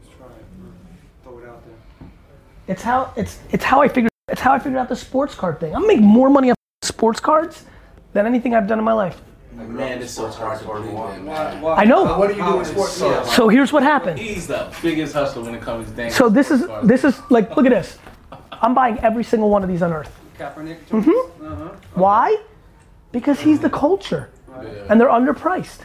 Just 0.02 0.16
try 0.16 0.26
it. 0.26 0.32
Throw 1.22 1.38
it 1.38 1.48
out 1.48 1.62
there. 1.64 2.08
It's 2.68 2.82
how 2.82 3.12
it's 3.16 3.38
it's 3.50 3.64
how 3.64 3.80
I 3.82 3.88
figured 3.88 4.10
it's 4.28 4.40
how 4.40 4.52
I 4.52 4.58
figured 4.58 4.78
out 4.78 4.88
the 4.88 4.96
sports 4.96 5.34
card 5.34 5.60
thing. 5.60 5.74
I'm 5.74 5.86
making 5.86 6.04
more 6.04 6.28
money 6.30 6.50
off 6.50 6.56
sports 6.82 7.20
cards 7.20 7.64
than 8.12 8.26
anything 8.26 8.54
I've 8.54 8.66
done 8.66 8.78
in 8.78 8.84
my 8.84 8.92
life. 8.92 9.20
Man, 9.54 10.02
it's 10.02 10.12
so 10.12 10.28
hard 10.28 10.58
to 10.58 10.64
believe 10.66 10.84
that, 10.84 10.92
Why, 10.94 11.16
man. 11.18 11.60
why, 11.62 11.76
I 11.76 11.84
know. 11.84 12.18
What 12.18 12.26
do 12.28 12.34
you 12.34 12.40
do 12.40 12.42
how 12.44 12.56
in 12.56 12.62
is 12.62 12.68
sports? 12.68 12.92
so- 12.92 13.24
So 13.24 13.48
here's 13.48 13.72
what 13.72 13.82
happened. 13.82 14.18
He's 14.18 14.46
the 14.46 14.70
biggest 14.82 15.14
hustler 15.14 15.44
when 15.44 15.54
it 15.54 15.62
comes 15.62 15.88
to 15.88 15.96
dang. 15.96 16.10
So 16.10 16.28
this 16.28 16.50
is 16.50 16.66
this 16.82 17.04
is 17.04 17.18
like 17.30 17.56
look 17.56 17.64
at 17.66 17.72
this. 17.72 17.98
I'm 18.52 18.74
buying 18.74 18.98
every 19.00 19.24
single 19.24 19.48
one 19.50 19.62
of 19.62 19.68
these 19.68 19.82
on 19.82 19.92
earth. 19.92 20.12
Kaepernick. 20.38 20.78
Mm-hmm. 20.90 21.44
Uh-huh. 21.46 21.68
Why? 21.94 22.36
Because 23.12 23.40
he's 23.40 23.60
the 23.60 23.70
culture. 23.70 24.30
And 24.88 25.00
they're 25.00 25.08
underpriced. 25.08 25.80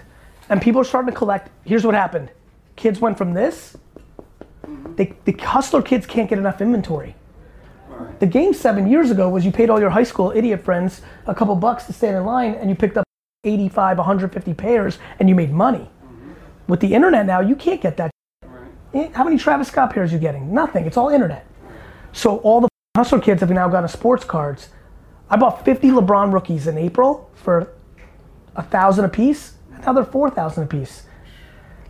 And 0.49 0.61
people 0.61 0.81
are 0.81 0.85
starting 0.85 1.11
to 1.11 1.17
collect. 1.17 1.49
Here's 1.65 1.85
what 1.85 1.95
happened. 1.95 2.29
Kids 2.75 2.99
went 2.99 3.17
from 3.17 3.33
this. 3.33 3.75
They, 5.01 5.13
the 5.25 5.31
hustler 5.43 5.81
kids 5.81 6.05
can't 6.05 6.29
get 6.29 6.37
enough 6.37 6.61
inventory. 6.61 7.15
The 8.19 8.27
game 8.27 8.53
seven 8.53 8.85
years 8.87 9.09
ago 9.09 9.29
was 9.29 9.43
you 9.43 9.51
paid 9.51 9.71
all 9.71 9.79
your 9.79 9.89
high 9.89 10.03
school 10.03 10.31
idiot 10.35 10.63
friends 10.63 11.01
a 11.25 11.33
couple 11.33 11.55
bucks 11.55 11.85
to 11.85 11.93
stand 11.93 12.17
in 12.17 12.23
line 12.23 12.53
and 12.53 12.69
you 12.69 12.75
picked 12.75 12.97
up 12.97 13.03
85, 13.43 13.97
150 13.97 14.53
pairs 14.53 14.99
and 15.19 15.27
you 15.27 15.33
made 15.33 15.51
money. 15.51 15.89
With 16.67 16.81
the 16.81 16.93
internet 16.93 17.25
now, 17.25 17.39
you 17.39 17.55
can't 17.55 17.81
get 17.81 17.97
that. 17.97 18.11
Eh, 18.93 19.09
How 19.15 19.23
many 19.23 19.39
Travis 19.39 19.69
Scott 19.69 19.91
pairs 19.91 20.11
are 20.11 20.15
you 20.17 20.19
getting? 20.21 20.53
Nothing. 20.53 20.85
It's 20.85 20.97
all 20.97 21.09
internet. 21.09 21.47
So 22.11 22.37
all 22.37 22.61
the 22.61 22.67
hustler 22.95 23.19
kids 23.19 23.41
have 23.41 23.49
now 23.49 23.69
gotten 23.69 23.89
sports 23.89 24.23
cards. 24.23 24.69
I 25.31 25.35
bought 25.35 25.65
50 25.65 25.89
LeBron 25.89 26.31
rookies 26.31 26.67
in 26.67 26.77
April 26.77 27.27
for 27.33 27.73
a 28.55 28.61
thousand 28.61 29.05
a 29.05 29.09
piece. 29.09 29.55
Now 29.83 29.93
they're 29.93 30.05
four 30.05 30.29
thousand 30.29 30.65
a 30.65 30.67
piece. 30.67 31.07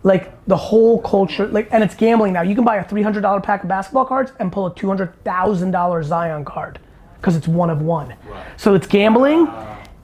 Like 0.04 0.44
the 0.46 0.56
whole 0.56 1.00
culture, 1.00 1.46
like, 1.46 1.68
and 1.70 1.84
it's 1.84 1.94
gambling 1.94 2.32
now. 2.32 2.42
You 2.42 2.54
can 2.54 2.64
buy 2.64 2.76
a 2.76 2.84
three 2.84 3.02
hundred 3.02 3.20
dollar 3.20 3.40
pack 3.40 3.62
of 3.62 3.68
basketball 3.68 4.04
cards 4.04 4.32
and 4.40 4.50
pull 4.50 4.66
a 4.66 4.74
two 4.74 4.88
hundred 4.88 5.14
thousand 5.24 5.70
dollar 5.70 6.02
Zion 6.02 6.44
card 6.44 6.80
because 7.20 7.36
it's 7.36 7.46
one 7.46 7.70
of 7.70 7.82
one. 7.82 8.14
So 8.56 8.74
it's 8.74 8.86
gambling, 8.86 9.48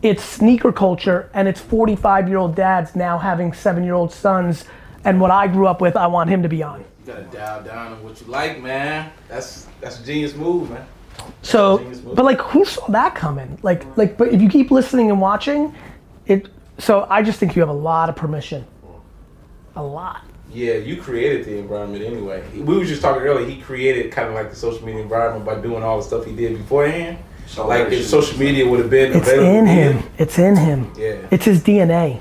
it's 0.02 0.22
sneaker 0.22 0.72
culture, 0.72 1.28
and 1.34 1.48
it's 1.48 1.61
forty 1.61 1.96
five 1.96 2.28
year 2.28 2.38
old 2.38 2.54
dads 2.54 2.94
now 2.94 3.18
having 3.18 3.52
seven 3.52 3.82
year 3.82 3.94
old 3.94 4.12
sons. 4.12 4.64
And 5.04 5.20
what 5.20 5.30
I 5.30 5.48
grew 5.48 5.66
up 5.66 5.80
with, 5.80 5.96
I 5.96 6.06
want 6.06 6.30
him 6.30 6.42
to 6.42 6.48
be 6.48 6.62
on. 6.62 6.80
You 6.80 7.14
gotta 7.14 7.24
dial 7.24 7.62
down 7.64 7.92
on 7.92 8.04
what 8.04 8.20
you 8.20 8.26
like, 8.28 8.62
man. 8.62 9.11
That's 9.28 9.66
that's 9.80 10.00
a 10.00 10.04
genius 10.04 10.34
move, 10.34 10.70
man. 10.70 10.87
So, 11.42 11.78
move. 11.78 12.14
but 12.14 12.24
like, 12.24 12.40
who 12.40 12.64
saw 12.64 12.87
that 12.88 13.14
coming? 13.14 13.58
Like, 13.62 13.84
like, 13.96 14.16
but 14.16 14.28
if 14.28 14.40
you 14.40 14.48
keep 14.48 14.70
listening 14.70 15.11
and 15.11 15.20
watching, 15.20 15.74
it. 16.26 16.48
So 16.78 17.06
I 17.11 17.22
just 17.22 17.40
think 17.40 17.56
you 17.56 17.62
have 17.62 17.68
a 17.68 17.72
lot 17.72 18.08
of 18.08 18.14
permission. 18.14 18.64
A 19.79 19.83
lot. 19.83 20.23
Yeah, 20.53 20.75
you 20.75 20.97
created 21.01 21.45
the 21.47 21.57
environment 21.59 22.03
anyway. 22.05 22.43
We 22.53 22.77
were 22.77 22.85
just 22.85 23.01
talking 23.01 23.23
earlier. 23.23 23.47
He 23.49 23.61
created 23.61 24.11
kind 24.11 24.27
of 24.27 24.35
like 24.35 24.51
the 24.51 24.57
social 24.57 24.85
media 24.85 25.03
environment 25.03 25.45
by 25.45 25.61
doing 25.61 25.85
all 25.85 25.99
the 25.99 26.03
stuff 26.03 26.25
he 26.25 26.35
did 26.35 26.59
beforehand. 26.59 27.19
So 27.47 27.69
Like 27.69 27.93
if 27.93 28.05
social 28.07 28.37
media 28.41 28.69
would 28.69 28.81
have 28.81 28.91
been 28.91 29.12
It's 29.17 29.29
available 29.29 29.55
in 29.57 29.64
then- 29.67 29.99
him. 29.99 30.11
It's 30.19 30.37
in 30.38 30.57
him. 30.57 30.93
Yeah. 30.99 31.17
It's 31.31 31.45
his 31.45 31.62
DNA. 31.62 32.21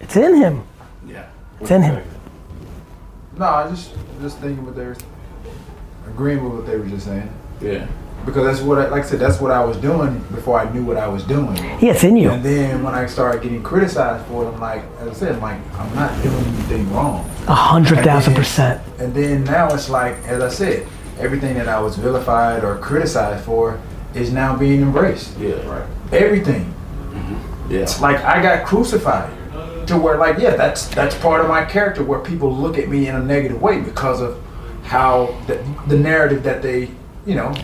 It's 0.00 0.16
in 0.16 0.36
him. 0.36 0.62
Yeah. 1.06 1.26
It's 1.60 1.70
in 1.70 1.82
him. 1.82 2.02
No, 3.36 3.44
I 3.44 3.68
just 3.68 3.92
just 4.22 4.38
thinking 4.38 4.64
what 4.64 4.74
they 4.74 4.86
were 4.86 4.96
agreeing 6.08 6.42
with 6.42 6.54
what 6.54 6.66
they 6.66 6.78
were 6.78 6.86
just 6.86 7.04
saying. 7.04 7.30
Yeah. 7.60 7.86
Because 8.24 8.44
that's 8.44 8.60
what 8.60 8.78
I 8.78 8.88
like 8.88 9.04
I 9.04 9.06
said, 9.06 9.18
that's 9.18 9.40
what 9.40 9.50
I 9.50 9.64
was 9.64 9.76
doing 9.78 10.18
before 10.34 10.60
I 10.60 10.70
knew 10.72 10.84
what 10.84 10.96
I 10.96 11.08
was 11.08 11.24
doing. 11.24 11.56
Yeah, 11.56 11.92
it's 11.92 12.04
in 12.04 12.16
you. 12.16 12.30
And 12.30 12.44
then 12.44 12.82
when 12.82 12.94
I 12.94 13.06
started 13.06 13.42
getting 13.42 13.62
criticized 13.62 14.26
for 14.26 14.44
it, 14.44 14.48
I'm 14.48 14.60
like, 14.60 14.84
as 15.00 15.08
I 15.08 15.12
said, 15.12 15.32
I'm 15.36 15.40
like, 15.40 15.74
I'm 15.78 15.94
not 15.94 16.22
doing 16.22 16.36
anything 16.36 16.92
wrong. 16.92 17.28
A 17.48 17.54
hundred 17.54 18.04
thousand 18.04 18.34
percent. 18.34 18.82
And 18.98 19.14
then 19.14 19.44
now 19.44 19.72
it's 19.72 19.88
like, 19.88 20.16
as 20.26 20.42
I 20.42 20.48
said, 20.48 20.86
everything 21.18 21.54
that 21.54 21.68
I 21.68 21.80
was 21.80 21.96
vilified 21.96 22.64
or 22.64 22.76
criticized 22.78 23.44
for 23.44 23.80
is 24.14 24.32
now 24.32 24.56
being 24.56 24.82
embraced. 24.82 25.38
Yeah. 25.38 25.66
Right. 25.66 25.88
Everything. 26.12 26.64
Mm-hmm. 27.12 27.72
Yeah. 27.72 27.88
Like 28.00 28.22
I 28.24 28.42
got 28.42 28.66
crucified 28.66 29.30
to 29.86 29.96
where 29.98 30.16
like, 30.16 30.38
yeah, 30.38 30.56
that's 30.56 30.88
that's 30.88 31.16
part 31.16 31.40
of 31.40 31.48
my 31.48 31.64
character 31.64 32.04
where 32.04 32.20
people 32.20 32.54
look 32.54 32.78
at 32.78 32.88
me 32.88 33.08
in 33.08 33.14
a 33.14 33.22
negative 33.22 33.60
way 33.60 33.80
because 33.80 34.20
of 34.20 34.42
how 34.84 35.38
the, 35.46 35.54
the 35.86 35.96
narrative 35.96 36.42
that 36.42 36.62
they, 36.62 36.90
you 37.26 37.34
know, 37.34 37.54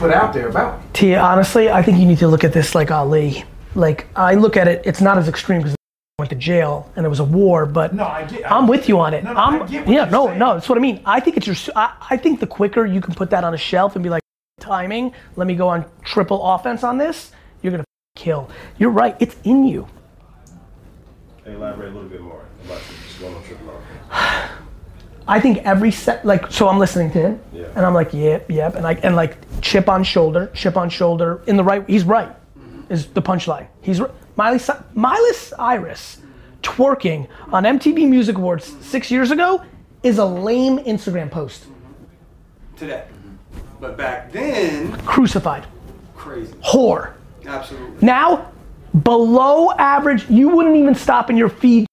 put 0.00 0.10
out 0.10 0.32
there 0.32 0.48
about. 0.48 0.82
Tia, 0.94 1.20
honestly, 1.20 1.70
I 1.70 1.82
think 1.82 1.98
you 1.98 2.06
need 2.06 2.18
to 2.18 2.28
look 2.28 2.42
at 2.42 2.52
this 2.52 2.74
like 2.74 2.90
Ali. 2.90 3.44
Like 3.74 4.06
I 4.16 4.34
look 4.34 4.56
at 4.56 4.66
it, 4.66 4.82
it's 4.84 5.00
not 5.00 5.18
as 5.18 5.28
extreme 5.28 5.60
because 5.60 5.76
went 6.18 6.30
to 6.30 6.36
jail 6.36 6.90
and 6.96 7.04
there 7.04 7.10
was 7.10 7.20
a 7.20 7.24
war, 7.24 7.64
but 7.66 7.94
No, 7.94 8.04
I 8.06 8.24
get- 8.24 8.50
I'm 8.50 8.66
with 8.66 8.88
you 8.88 8.98
on 8.98 9.14
it. 9.14 9.24
No, 9.24 9.32
no, 9.32 9.40
I'm 9.40 9.54
I 9.62 9.66
get 9.66 9.86
what 9.86 9.94
yeah, 9.94 10.02
you're 10.02 10.10
no, 10.10 10.26
saying. 10.26 10.38
no. 10.38 10.54
That's 10.54 10.68
what 10.68 10.76
I 10.76 10.80
mean. 10.80 11.00
I 11.06 11.20
think 11.20 11.36
it's 11.36 11.46
your. 11.46 11.56
I, 11.76 11.94
I 12.10 12.16
think 12.16 12.40
the 12.40 12.46
quicker 12.46 12.84
you 12.84 13.00
can 13.00 13.14
put 13.14 13.30
that 13.30 13.44
on 13.44 13.54
a 13.54 13.58
shelf 13.58 13.94
and 13.94 14.02
be 14.02 14.10
like, 14.10 14.22
timing. 14.58 15.14
Let 15.36 15.46
me 15.46 15.54
go 15.54 15.68
on 15.68 15.84
triple 16.02 16.42
offense 16.44 16.82
on 16.82 16.98
this. 16.98 17.32
You're 17.62 17.70
gonna 17.70 17.84
kill. 18.16 18.50
You're 18.78 18.90
right. 18.90 19.16
It's 19.20 19.36
in 19.44 19.66
you. 19.66 19.86
Elaborate 21.46 21.90
a 21.90 21.94
little 21.94 22.08
bit 22.08 22.20
more 22.20 22.44
about 22.64 22.80
just 23.06 23.20
going 23.20 23.34
on 23.34 23.42
triple 23.44 23.70
offense. 23.70 24.50
I 25.30 25.38
think 25.40 25.58
every 25.58 25.92
set, 25.92 26.26
like, 26.26 26.50
so 26.50 26.68
I'm 26.68 26.78
listening 26.78 27.12
to 27.12 27.18
him, 27.20 27.40
Yeah. 27.52 27.66
and 27.76 27.86
I'm 27.86 27.94
like, 27.94 28.12
yep, 28.12 28.50
yep, 28.50 28.74
and 28.74 28.82
like, 28.82 29.04
and 29.04 29.14
like, 29.14 29.36
chip 29.60 29.88
on 29.88 30.02
shoulder, 30.02 30.50
chip 30.54 30.76
on 30.76 30.90
shoulder, 30.90 31.40
in 31.46 31.56
the 31.56 31.62
right. 31.64 31.84
He's 31.88 32.02
right. 32.04 32.28
Mm-hmm. 32.58 32.92
Is 32.92 33.06
the 33.06 33.22
punchline? 33.22 33.68
He's 33.80 34.00
right. 34.00 34.10
Miley, 34.36 34.58
Miley 34.94 35.32
Cyrus 35.34 36.18
twerking 36.62 37.28
on 37.52 37.62
MTV 37.62 38.08
Music 38.08 38.36
Awards 38.36 38.64
six 38.80 39.10
years 39.10 39.30
ago 39.30 39.62
is 40.02 40.18
a 40.18 40.24
lame 40.24 40.78
Instagram 40.80 41.30
post. 41.30 41.62
Mm-hmm. 41.64 42.76
Today. 42.76 43.04
Mm-hmm. 43.06 43.60
But 43.80 43.96
back 43.96 44.32
then, 44.32 44.92
Crucified, 45.06 45.64
crazy. 46.16 46.52
whore. 46.54 47.12
Absolutely. 47.46 48.04
Now, 48.04 48.50
below 49.04 49.70
average, 49.72 50.28
you 50.28 50.48
wouldn't 50.48 50.76
even 50.76 50.94
stop 50.94 51.30
in 51.30 51.36
your 51.36 51.48
feed. 51.48 51.86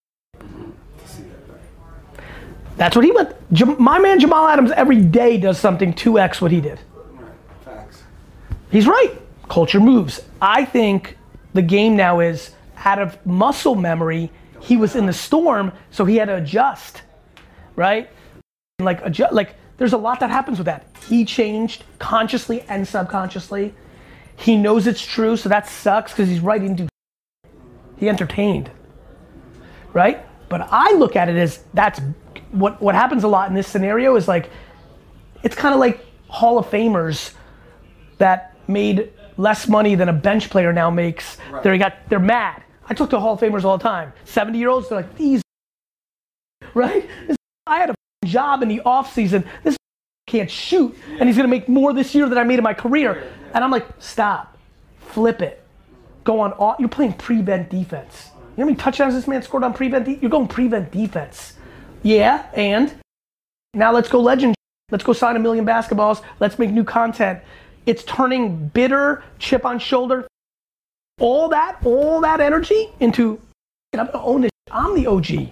That's 2.77 2.95
what 2.95 3.03
he 3.03 3.11
went. 3.11 3.35
My 3.79 3.99
man 3.99 4.19
Jamal 4.19 4.47
Adams 4.47 4.71
every 4.71 5.01
day 5.01 5.37
does 5.37 5.59
something 5.59 5.93
2x 5.93 6.39
what 6.39 6.51
he 6.51 6.61
did. 6.61 6.79
Facts. 7.65 8.03
He's 8.71 8.87
right. 8.87 9.19
Culture 9.49 9.79
moves. 9.79 10.23
I 10.41 10.63
think 10.63 11.17
the 11.53 11.63
game 11.63 11.95
now 11.95 12.19
is 12.19 12.51
out 12.85 12.99
of 12.99 13.23
muscle 13.25 13.75
memory. 13.75 14.31
He 14.61 14.77
was 14.77 14.95
in 14.95 15.07
the 15.07 15.13
storm, 15.13 15.71
so 15.89 16.05
he 16.05 16.17
had 16.17 16.25
to 16.25 16.35
adjust, 16.35 17.01
right? 17.75 18.09
Like 18.79 19.03
adjust. 19.03 19.33
Like 19.33 19.55
there's 19.77 19.93
a 19.93 19.97
lot 19.97 20.19
that 20.19 20.29
happens 20.29 20.59
with 20.59 20.65
that. 20.65 20.85
He 21.07 21.25
changed 21.25 21.83
consciously 21.97 22.61
and 22.69 22.87
subconsciously. 22.87 23.73
He 24.35 24.55
knows 24.55 24.85
it's 24.85 25.03
true, 25.03 25.35
so 25.35 25.49
that 25.49 25.67
sucks 25.67 26.11
because 26.11 26.29
he's 26.29 26.41
right. 26.41 26.75
Do. 26.75 26.87
He 27.97 28.07
entertained, 28.07 28.69
right? 29.93 30.23
But 30.49 30.67
I 30.71 30.93
look 30.93 31.15
at 31.15 31.29
it 31.29 31.35
as 31.35 31.63
that's 31.73 31.99
what 32.51 32.81
what 32.81 32.95
happens 32.95 33.23
a 33.23 33.27
lot 33.27 33.49
in 33.49 33.55
this 33.55 33.67
scenario 33.67 34.15
is 34.15 34.27
like, 34.27 34.49
it's 35.43 35.55
kind 35.55 35.73
of 35.73 35.79
like 35.79 36.05
Hall 36.27 36.57
of 36.57 36.67
Famers 36.67 37.33
that 38.17 38.55
made 38.67 39.11
less 39.37 39.67
money 39.67 39.95
than 39.95 40.09
a 40.09 40.13
bench 40.13 40.49
player 40.49 40.73
now 40.73 40.89
makes. 40.89 41.37
They 41.63 41.77
got 41.77 41.95
they're 42.09 42.19
mad. 42.19 42.63
I 42.89 42.93
talk 42.93 43.09
to 43.09 43.19
Hall 43.19 43.33
of 43.33 43.39
Famers 43.39 43.63
all 43.63 43.77
the 43.77 43.83
time. 43.83 44.13
70 44.25 44.57
year 44.57 44.69
olds, 44.69 44.89
they're 44.89 44.99
like, 44.99 45.17
these 45.17 45.41
right? 46.73 47.07
This, 47.27 47.37
I 47.67 47.79
had 47.79 47.89
a 47.89 47.95
job 48.25 48.63
in 48.63 48.69
the 48.69 48.81
off 48.81 49.13
season. 49.13 49.43
This 49.63 49.75
can't 50.27 50.51
shoot, 50.51 50.93
and 51.19 51.27
he's 51.29 51.37
gonna 51.37 51.47
make 51.47 51.69
more 51.69 51.93
this 51.93 52.13
year 52.13 52.27
than 52.27 52.37
I 52.37 52.43
made 52.43 52.57
in 52.57 52.63
my 52.63 52.73
career. 52.73 53.31
And 53.53 53.63
I'm 53.63 53.71
like, 53.71 53.87
stop, 53.99 54.57
flip 54.99 55.41
it, 55.41 55.63
go 56.23 56.39
on. 56.39 56.53
Off, 56.53 56.79
you're 56.79 56.89
playing 56.89 57.13
prevent 57.13 57.69
defense. 57.69 58.31
You 58.57 58.63
know 58.63 58.65
how 58.65 58.71
many 58.71 58.75
touchdowns 58.75 59.13
this 59.13 59.27
man 59.27 59.43
scored 59.43 59.63
on 59.63 59.73
prevent? 59.73 60.05
De- 60.05 60.17
you're 60.19 60.31
going 60.31 60.47
prevent 60.47 60.91
defense. 60.91 61.53
Yeah, 62.01 62.49
and 62.53 62.93
now 63.73 63.93
let's 63.93 64.09
go 64.09 64.19
legend. 64.19 64.55
Let's 64.89 65.03
go 65.03 65.13
sign 65.13 65.35
a 65.35 65.39
million 65.39 65.65
basketballs. 65.65 66.23
Let's 66.39 66.57
make 66.57 66.71
new 66.71 66.83
content. 66.83 67.39
It's 67.85 68.03
turning 68.03 68.67
bitter, 68.69 69.23
chip 69.39 69.65
on 69.65 69.79
shoulder, 69.79 70.27
all 71.19 71.49
that, 71.49 71.77
all 71.83 72.21
that 72.21 72.39
energy 72.39 72.89
into, 72.99 73.39
I'm 73.93 74.07
gonna 74.07 74.23
own 74.23 74.41
this. 74.41 74.51
I'm 74.71 74.95
the 74.95 75.07
OG. 75.07 75.49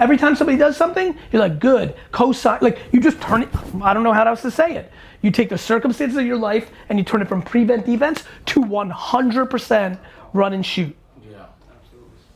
Every 0.00 0.16
time 0.16 0.36
somebody 0.36 0.56
does 0.56 0.76
something, 0.76 1.16
you're 1.32 1.40
like, 1.42 1.58
good, 1.58 1.94
co-sign. 2.12 2.58
Like 2.60 2.78
you 2.92 3.00
just 3.00 3.20
turn 3.20 3.42
it. 3.42 3.48
I 3.82 3.92
don't 3.92 4.04
know 4.04 4.12
how 4.12 4.24
else 4.24 4.42
to 4.42 4.50
say 4.50 4.76
it. 4.76 4.92
You 5.22 5.32
take 5.32 5.48
the 5.48 5.58
circumstances 5.58 6.16
of 6.16 6.24
your 6.24 6.36
life 6.36 6.70
and 6.88 6.98
you 6.98 7.04
turn 7.04 7.20
it 7.20 7.28
from 7.28 7.42
prevent 7.42 7.84
defense 7.84 8.22
to 8.46 8.60
100% 8.60 9.98
run 10.32 10.52
and 10.52 10.64
shoot. 10.64 10.94
Yeah, 11.28 11.46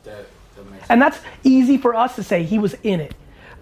that, 0.03 0.27
that 0.57 0.71
makes 0.71 0.72
And 0.89 1.01
that's 1.01 1.19
easy 1.45 1.77
for 1.77 1.95
us 1.95 2.17
to 2.17 2.23
say 2.23 2.43
he 2.45 2.59
was 2.59 2.75
in 2.83 3.01
it. 3.01 3.15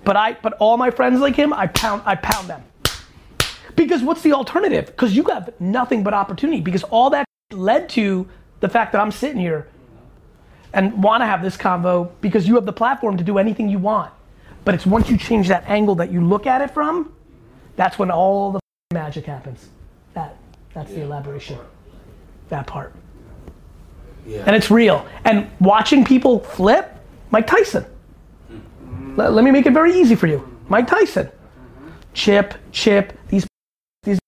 But 0.04 0.16
I 0.16 0.32
but 0.34 0.54
all 0.54 0.76
my 0.76 0.90
friends 0.90 1.20
like 1.20 1.36
him, 1.36 1.52
I 1.52 1.66
pound 1.68 2.02
I 2.04 2.16
pound 2.16 2.48
them. 2.48 2.64
Because 3.76 4.02
what's 4.02 4.22
the 4.22 4.32
alternative? 4.32 4.86
Because 4.86 5.16
you 5.16 5.24
have 5.24 5.52
nothing 5.60 6.02
but 6.02 6.14
opportunity. 6.14 6.60
Because 6.60 6.82
all 6.84 7.10
that 7.10 7.24
led 7.52 7.88
to 7.90 8.28
the 8.60 8.68
fact 8.68 8.92
that 8.92 9.00
I'm 9.00 9.10
sitting 9.10 9.40
here 9.40 9.68
and 10.72 11.02
want 11.02 11.22
to 11.22 11.26
have 11.26 11.42
this 11.42 11.56
convo 11.56 12.10
because 12.20 12.46
you 12.46 12.54
have 12.54 12.66
the 12.66 12.72
platform 12.72 13.16
to 13.16 13.24
do 13.24 13.38
anything 13.38 13.68
you 13.68 13.78
want. 13.78 14.12
But 14.64 14.74
it's 14.74 14.86
once 14.86 15.08
you 15.08 15.16
change 15.16 15.48
that 15.48 15.64
angle 15.68 15.94
that 15.96 16.12
you 16.12 16.20
look 16.20 16.46
at 16.46 16.60
it 16.60 16.70
from, 16.70 17.12
that's 17.76 17.98
when 17.98 18.10
all 18.10 18.52
the 18.52 18.60
magic 18.92 19.24
happens. 19.24 19.68
That 20.14 20.36
that's 20.74 20.90
the 20.92 21.02
elaboration. 21.02 21.58
That 22.50 22.66
part. 22.66 22.94
Yeah. 24.26 24.44
And 24.46 24.54
it's 24.54 24.70
real. 24.70 25.06
And 25.24 25.50
watching 25.60 26.04
people 26.04 26.40
flip, 26.40 26.94
Mike 27.30 27.46
Tyson. 27.46 27.84
Let, 29.16 29.32
let 29.32 29.44
me 29.44 29.50
make 29.50 29.66
it 29.66 29.72
very 29.72 29.94
easy 29.94 30.14
for 30.14 30.26
you. 30.26 30.46
Mike 30.68 30.86
Tyson. 30.86 31.28
Chip, 32.12 32.54
chip, 32.72 33.18
these, 33.28 33.46
these. 34.02 34.18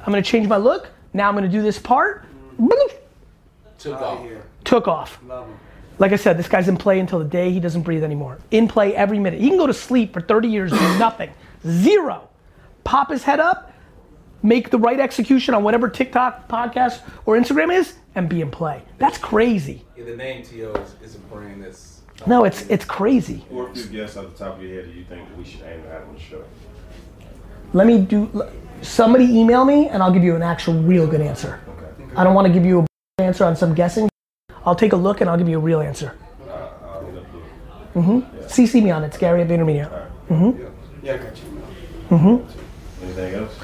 I'm 0.00 0.12
gonna 0.12 0.22
change 0.22 0.48
my 0.48 0.56
look. 0.56 0.88
Now 1.12 1.28
I'm 1.28 1.34
gonna 1.34 1.48
do 1.48 1.62
this 1.62 1.78
part. 1.78 2.24
Took 3.78 4.00
off. 4.00 4.26
Took 4.64 4.88
off. 4.88 5.18
Like 5.98 6.12
I 6.12 6.16
said, 6.16 6.36
this 6.38 6.48
guy's 6.48 6.68
in 6.68 6.76
play 6.76 6.98
until 6.98 7.18
the 7.20 7.24
day 7.24 7.52
he 7.52 7.60
doesn't 7.60 7.82
breathe 7.82 8.02
anymore. 8.02 8.38
In 8.50 8.66
play 8.66 8.96
every 8.96 9.18
minute. 9.18 9.40
He 9.40 9.48
can 9.48 9.58
go 9.58 9.66
to 9.66 9.74
sleep 9.74 10.12
for 10.12 10.20
30 10.20 10.48
years, 10.48 10.72
do 10.72 10.78
nothing. 10.98 11.30
Zero. 11.66 12.28
Pop 12.82 13.10
his 13.10 13.22
head 13.22 13.40
up, 13.40 13.72
make 14.42 14.70
the 14.70 14.78
right 14.78 14.98
execution 14.98 15.54
on 15.54 15.62
whatever 15.62 15.88
TikTok, 15.88 16.48
podcast, 16.48 17.00
or 17.26 17.36
Instagram 17.36 17.74
is, 17.74 17.94
and 18.14 18.28
be 18.28 18.40
in 18.40 18.50
play. 18.50 18.82
That's 18.98 19.18
crazy. 19.18 19.84
Yeah, 19.96 20.04
the 20.04 20.16
name 20.16 20.42
To 20.44 20.72
is, 20.74 20.94
is 21.02 21.14
a 21.16 21.18
brand 21.18 21.62
that's. 21.62 22.02
No, 22.26 22.44
it's 22.44 22.62
it's 22.68 22.84
crazy. 22.84 23.44
Who 23.50 23.60
are 23.60 23.70
a 23.70 23.74
few 23.74 23.86
guests 23.86 24.16
off 24.16 24.32
the 24.32 24.44
top 24.44 24.56
of 24.56 24.62
your 24.62 24.74
head 24.76 24.88
that 24.88 24.94
you 24.94 25.04
think 25.04 25.28
we 25.36 25.44
should 25.44 25.62
aim 25.62 25.82
to 25.82 25.88
have 25.88 26.02
on 26.08 26.14
the 26.14 26.20
show? 26.20 26.44
Let 27.72 27.86
me 27.86 28.00
do. 28.00 28.30
Somebody 28.82 29.24
email 29.24 29.64
me, 29.64 29.88
and 29.88 30.02
I'll 30.02 30.12
give 30.12 30.22
you 30.22 30.36
an 30.36 30.42
actual, 30.42 30.74
real 30.74 31.06
good 31.06 31.20
answer. 31.20 31.60
Okay. 31.68 32.14
I 32.16 32.22
don't 32.22 32.34
want 32.34 32.46
to 32.46 32.52
give 32.52 32.64
you 32.64 32.86
a 33.18 33.22
answer 33.22 33.44
on 33.44 33.56
some 33.56 33.74
guessing. 33.74 34.08
I'll 34.64 34.76
take 34.76 34.92
a 34.92 34.96
look, 34.96 35.20
and 35.20 35.28
I'll 35.28 35.38
give 35.38 35.48
you 35.48 35.56
a 35.56 35.60
real 35.60 35.80
answer. 35.80 36.16
I'll 36.48 37.04
hit 37.04 37.16
up 37.16 37.32
Blue. 37.94 38.22
CC 38.46 38.82
me 38.82 38.90
on 38.90 39.02
it. 39.02 39.08
It's 39.08 39.18
Gary 39.18 39.42
at 39.42 39.48
VaynerMedia. 39.48 40.08
Mm-hmm. 40.28 41.04
Yeah, 41.04 41.14
I 41.14 41.16
got 41.18 41.36
you. 41.36 41.62
Mm-hmm. 42.10 43.04
Anything 43.04 43.34
else? 43.34 43.54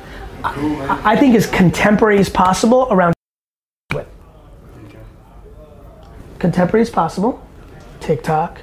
Cool, 0.43 0.69
man. 0.71 0.91
I 1.05 1.17
think 1.17 1.35
as 1.35 1.47
contemporary 1.47 2.19
as 2.19 2.29
possible 2.29 2.89
around 2.91 3.11
it. 3.11 3.17
Contemporary 6.41 6.83
as 6.83 6.91
possible. 6.91 7.47
TikTok, 8.01 8.63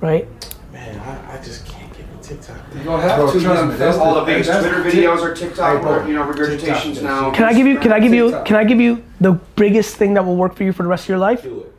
right? 0.00 0.28
Man, 0.72 0.98
I, 1.00 1.38
I 1.38 1.42
just 1.42 1.64
can't 1.64 1.90
get 1.96 2.06
with 2.10 2.20
TikTok. 2.20 2.56
You 2.76 2.82
don't 2.82 3.00
have 3.00 3.16
Bro, 3.18 3.32
to. 3.32 3.40
trust 3.40 3.60
man. 3.62 3.68
me, 3.68 3.76
that's 3.76 3.96
All 3.96 4.14
the 4.16 4.24
Hey, 4.24 4.38
biggest 4.42 4.50
Twitter 4.60 4.82
Tik- 4.82 4.92
videos 4.92 5.22
are 5.22 5.34
TikTok, 5.34 5.76
Hey, 5.76 5.82
bro. 5.82 6.00
or, 6.02 6.08
you 6.08 6.14
know, 6.14 6.24
regurgitations 6.24 7.00
now. 7.02 7.30
Can 7.30 7.44
I 7.44 7.54
give 7.54 7.66
you? 7.66 7.78
Can 7.78 7.92
I 7.92 8.00
give 8.00 8.12
you? 8.12 8.42
Can 8.44 8.56
I 8.56 8.64
give 8.64 8.80
you 8.80 9.04
the 9.20 9.32
biggest 9.54 9.94
thing 9.96 10.14
that 10.14 10.24
will 10.26 10.36
work 10.36 10.56
for 10.56 10.64
you 10.64 10.72
for 10.72 10.82
the 10.82 10.88
rest 10.88 11.04
of 11.04 11.08
your 11.10 11.18
life? 11.18 11.42
Do 11.44 11.60
it. 11.60 11.72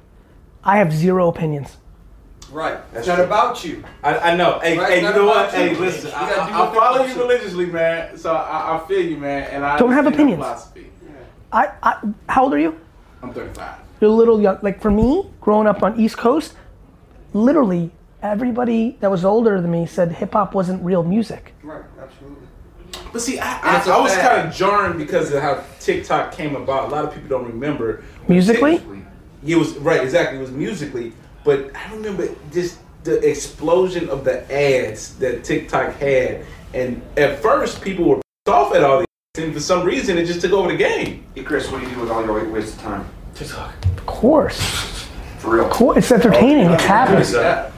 I 0.64 0.78
have 0.78 0.94
zero 0.94 1.28
opinions. 1.28 1.76
Right. 2.50 2.78
It's 2.94 3.08
not 3.08 3.20
about 3.20 3.66
you. 3.66 3.84
I, 4.04 4.32
I 4.32 4.36
know. 4.38 4.60
Hey, 4.60 4.78
Right, 4.78 4.90
hey, 4.90 4.96
you 4.98 5.02
know 5.14 5.26
what? 5.26 5.50
about 5.50 5.54
Hey, 5.54 5.76
listen. 5.76 6.12
I, 6.16 6.20
I, 6.32 6.46
I 6.46 6.74
follow 6.74 7.00
want 7.00 7.10
you 7.10 7.16
you. 7.16 7.22
religiously, 7.22 7.66
man. 7.66 8.18
So 8.18 8.34
I, 8.34 8.78
I 8.82 8.88
feel 8.88 9.02
you, 9.02 9.18
man. 9.18 9.44
And 9.52 9.66
I 9.66 9.78
Don't 9.78 9.92
have 9.92 10.06
understand 10.08 10.30
opinions. 10.32 10.44
Philosophy. 10.46 10.90
I, 11.52 11.72
I. 11.84 12.02
How 12.30 12.44
old 12.46 12.54
are 12.54 12.60
you? 12.60 12.80
I'm 13.22 13.34
35. 13.34 13.80
You're 14.00 14.12
a 14.12 14.14
little 14.14 14.42
young. 14.42 14.60
Like 14.62 14.82
for 14.82 14.92
me, 14.92 15.30
growing 15.42 15.68
up 15.68 15.84
on 15.84 16.00
East 16.00 16.18
Coast, 16.18 16.56
literally 17.34 17.92
everybody 18.22 18.98
that 19.00 19.12
was 19.12 19.24
older 19.24 19.62
than 19.62 19.72
me 19.72 19.86
said 19.86 20.12
hip 20.12 20.34
hop 20.34 20.54
wasn't 20.54 20.84
real 20.84 21.04
music. 21.04 21.54
Right. 21.64 21.84
Absolutely. 22.00 22.48
But 23.12 23.22
see, 23.22 23.40
I, 23.40 23.58
And 23.60 23.70
I, 23.70 23.78
it's 23.78 23.88
a 23.88 23.94
I 23.94 24.00
was 24.00 24.16
kind 24.16 24.48
of 24.48 24.54
jarring 24.54 24.98
because 24.98 25.32
of 25.32 25.42
how 25.42 25.64
TikTok 25.80 26.32
came 26.32 26.56
about. 26.56 26.90
A 26.90 26.92
lot 26.92 27.06
of 27.06 27.14
people 27.14 27.30
don't 27.30 27.48
remember. 27.48 28.04
Musical.ly? 28.28 28.82
It 29.46 29.56
was 29.56 29.76
right, 29.78 30.02
exactly. 30.02 30.38
It 30.38 30.42
was 30.42 30.52
Musical.ly, 30.52 31.12
but 31.44 31.72
I 31.76 31.94
remember 31.94 32.30
just 32.52 32.80
the 33.04 33.26
explosion 33.28 34.10
of 34.10 34.24
the 34.26 34.44
ads 34.54 35.16
that 35.16 35.44
TikTok 35.44 35.96
had, 35.96 36.46
and 36.74 37.02
at 37.16 37.40
first 37.40 37.82
people 37.82 38.06
were 38.06 38.16
pissed 38.16 38.56
off 38.56 38.76
at 38.76 38.84
all 38.84 39.00
these, 39.00 39.44
and 39.44 39.54
for 39.54 39.60
some 39.60 39.86
reason 39.86 40.18
it 40.18 40.26
just 40.26 40.42
took 40.42 40.52
over 40.52 40.72
the 40.72 40.78
game. 40.78 41.26
Hey, 41.36 41.44
Chris, 41.44 41.72
what 41.72 41.82
do 41.82 41.88
you 41.88 41.96
do 41.96 42.02
with 42.02 42.12
all 42.12 42.26
your 42.26 42.50
wasted 42.50 42.80
time? 42.80 43.08
TikTok. 43.38 43.74
Of 43.86 44.06
course. 44.06 45.08
For 45.40 45.56
real. 45.56 45.70
Cool. 45.70 45.94
It's 45.94 46.12
entertaining. 46.12 46.72
It's 46.72 46.84
happening. 46.84 47.24
Yeah. 47.32 47.72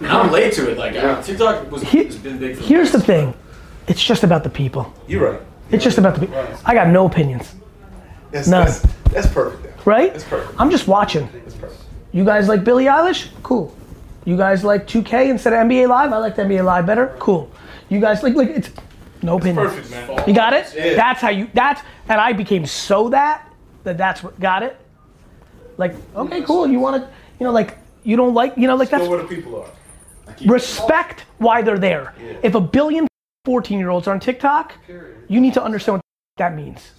And 0.00 0.06
I'm 0.08 0.30
late 0.30 0.52
to 0.54 0.70
it. 0.70 0.78
Like 0.78 0.94
uh, 0.96 1.22
TikTok 1.22 1.70
was 1.70 1.82
He- 1.82 2.04
has 2.04 2.16
been 2.16 2.38
big. 2.38 2.56
For 2.56 2.62
Here's 2.62 2.92
the 2.92 3.00
thing. 3.00 3.34
It's 3.86 4.02
just 4.02 4.22
about 4.22 4.44
the 4.44 4.50
people. 4.50 4.92
You're 5.06 5.32
right. 5.32 5.40
It's 5.70 5.82
just 5.82 5.98
about 5.98 6.14
the 6.14 6.20
people. 6.20 6.44
I 6.64 6.74
got 6.74 6.88
no 6.88 7.06
opinions, 7.06 7.54
That's, 8.30 8.48
None. 8.48 8.66
That's, 8.66 8.80
that's 9.10 9.26
perfect. 9.26 9.62
Then. 9.62 9.72
right? 9.84 10.12
That's 10.12 10.24
perfect. 10.24 10.60
I'm 10.60 10.70
just 10.70 10.86
watching. 10.86 11.28
That's 11.32 11.54
perfect. 11.54 11.80
You 12.12 12.24
guys 12.24 12.48
like 12.48 12.64
Billie 12.64 12.84
Eilish? 12.84 13.28
Cool. 13.42 13.74
You 14.24 14.36
guys 14.36 14.62
like 14.64 14.86
2K 14.86 15.30
instead 15.30 15.52
of 15.54 15.58
NBA 15.60 15.88
Live? 15.88 16.12
I 16.12 16.18
like 16.18 16.36
the 16.36 16.42
NBA 16.42 16.64
Live 16.64 16.86
better. 16.86 17.14
Cool. 17.18 17.50
You 17.88 18.00
guys 18.00 18.22
like 18.22 18.34
like 18.34 18.48
it's 18.50 18.70
No 19.22 19.36
opinion. 19.38 19.66
Perfect, 19.66 19.90
man. 19.90 20.28
You 20.28 20.34
got 20.34 20.52
it? 20.52 20.72
Yeah. 20.76 20.94
That's 20.94 21.20
how 21.20 21.30
you 21.30 21.50
that's 21.54 21.80
and 22.08 22.20
I 22.20 22.32
became 22.32 22.66
so 22.66 23.08
that 23.10 23.50
that 23.84 23.96
that's 23.96 24.22
what 24.22 24.38
got 24.38 24.62
it. 24.62 24.76
Like, 25.78 25.94
okay, 26.14 26.42
cool. 26.42 26.66
You 26.66 26.80
want 26.80 27.02
to, 27.02 27.08
you 27.40 27.44
know, 27.46 27.52
like 27.52 27.78
you 28.04 28.16
don't 28.16 28.34
like, 28.34 28.54
you 28.56 28.66
know, 28.66 28.76
like 28.76 28.90
Know 28.92 28.98
that's 28.98 29.08
where 29.08 29.22
the 29.22 29.28
people 29.28 29.62
are. 29.62 29.70
respect 30.46 31.24
why 31.38 31.62
they're 31.62 31.78
there. 31.78 32.12
If 32.42 32.54
a 32.54 32.60
billion 32.60 33.06
14 33.44 33.78
year 33.78 33.88
olds 33.90 34.06
are 34.08 34.12
on 34.12 34.20
TikTok, 34.20 34.74
you 35.28 35.40
need 35.40 35.54
to 35.54 35.62
understand 35.62 35.96
what 35.98 36.02
that 36.36 36.54
means. 36.54 36.90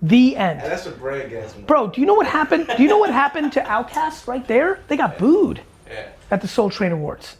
The 0.00 0.36
end. 0.36 0.60
And 0.62 0.70
that's 0.70 0.86
a 0.86 0.92
brand 0.92 1.30
gas. 1.30 1.52
Bro, 1.54 1.88
do 1.88 2.00
you 2.00 2.06
know 2.06 2.14
what 2.14 2.26
happened? 2.28 2.70
Do 2.76 2.82
you 2.82 2.88
know 2.88 2.98
what 2.98 3.10
happened 3.10 3.52
to 3.54 3.60
Outkast 3.62 4.28
right 4.28 4.46
there? 4.46 4.78
They 4.86 4.96
got 4.96 5.18
booed 5.18 5.60
Yeah. 5.90 6.06
at 6.30 6.40
the 6.40 6.46
Soul 6.46 6.70
Train 6.70 6.92
Awards 6.92 7.36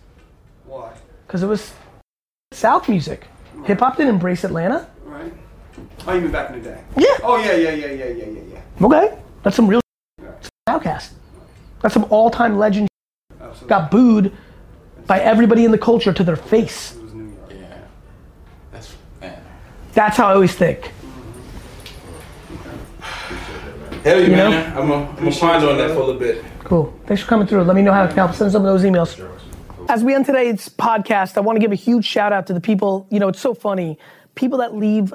Why? 0.67 0.91
because 1.27 1.45
it 1.45 1.47
was 1.47 1.73
South 2.53 2.89
music. 2.89 3.29
Hip 3.65 3.79
hop 3.79 3.97
didn't 3.97 4.15
embrace 4.15 4.43
Atlanta. 4.43 4.89
Right. 5.05 5.33
Oh, 6.07 6.15
you 6.15 6.23
mean 6.23 6.33
back 6.33 6.51
in 6.51 6.61
the 6.61 6.69
day? 6.71 6.81
Yeah. 6.97 7.07
Oh 7.23 7.37
yeah, 7.37 7.53
yeah, 7.55 7.71
yeah, 7.71 7.87
yeah, 7.93 8.05
yeah, 8.07 8.25
yeah, 8.25 8.41
yeah. 8.81 8.87
Okay. 8.87 9.17
That's 9.45 9.55
some 9.55 9.69
real 9.69 9.81
Outkast. 10.69 11.11
That's 11.83 11.95
some 11.95 12.07
all 12.11 12.31
time 12.31 12.59
legend. 12.59 12.89
Absolutely. 13.41 13.69
Got 13.69 13.91
booed 13.91 14.37
by 15.07 15.21
everybody 15.21 15.65
in 15.65 15.71
the 15.71 15.79
culture 15.79 16.13
to 16.13 16.25
their 16.25 16.37
face. 16.37 16.95
It 16.97 17.03
was 17.03 17.15
New 17.15 17.25
York. 17.25 17.51
Yeah. 17.51 17.79
That's 18.73 18.95
man. 19.21 19.43
That's 19.95 20.17
how 20.17 20.29
I 20.29 20.35
always 20.35 20.55
think. 20.55 20.93
Hell 24.05 24.21
yeah, 24.21 24.27
You 24.27 24.37
know? 24.37 24.51
man. 24.51 24.77
I'm 24.79 24.89
gonna 24.89 25.11
I'm 25.19 25.33
ponder 25.33 25.69
on 25.71 25.79
that 25.79 25.91
for 25.91 25.97
a 25.97 26.05
little 26.05 26.19
bit. 26.21 26.45
Cool. 26.65 26.93
Thanks 27.07 27.23
for 27.23 27.29
coming 27.29 27.47
through. 27.47 27.63
Let 27.65 27.77
me 27.77 27.83
know 27.83 27.93
how 27.93 28.05
I 28.05 28.07
can 28.09 28.17
help. 28.17 28.35
Send 28.35 28.53
some 28.53 28.65
of 28.65 28.69
those 28.69 28.83
emails. 28.89 29.19
As 29.89 30.05
we 30.05 30.15
end 30.15 30.27
today's 30.27 30.69
podcast, 30.69 31.37
I 31.39 31.41
want 31.41 31.57
to 31.57 31.61
give 31.61 31.73
a 31.73 31.77
huge 31.77 32.05
shout 32.05 32.33
out 32.33 32.47
to 32.49 32.53
the 32.53 32.61
people. 32.61 33.07
You 33.11 33.19
know, 33.21 33.29
it's 33.29 33.41
so 33.41 33.55
funny. 33.55 33.99
People 34.35 34.59
that 34.59 34.75
leave 34.75 35.15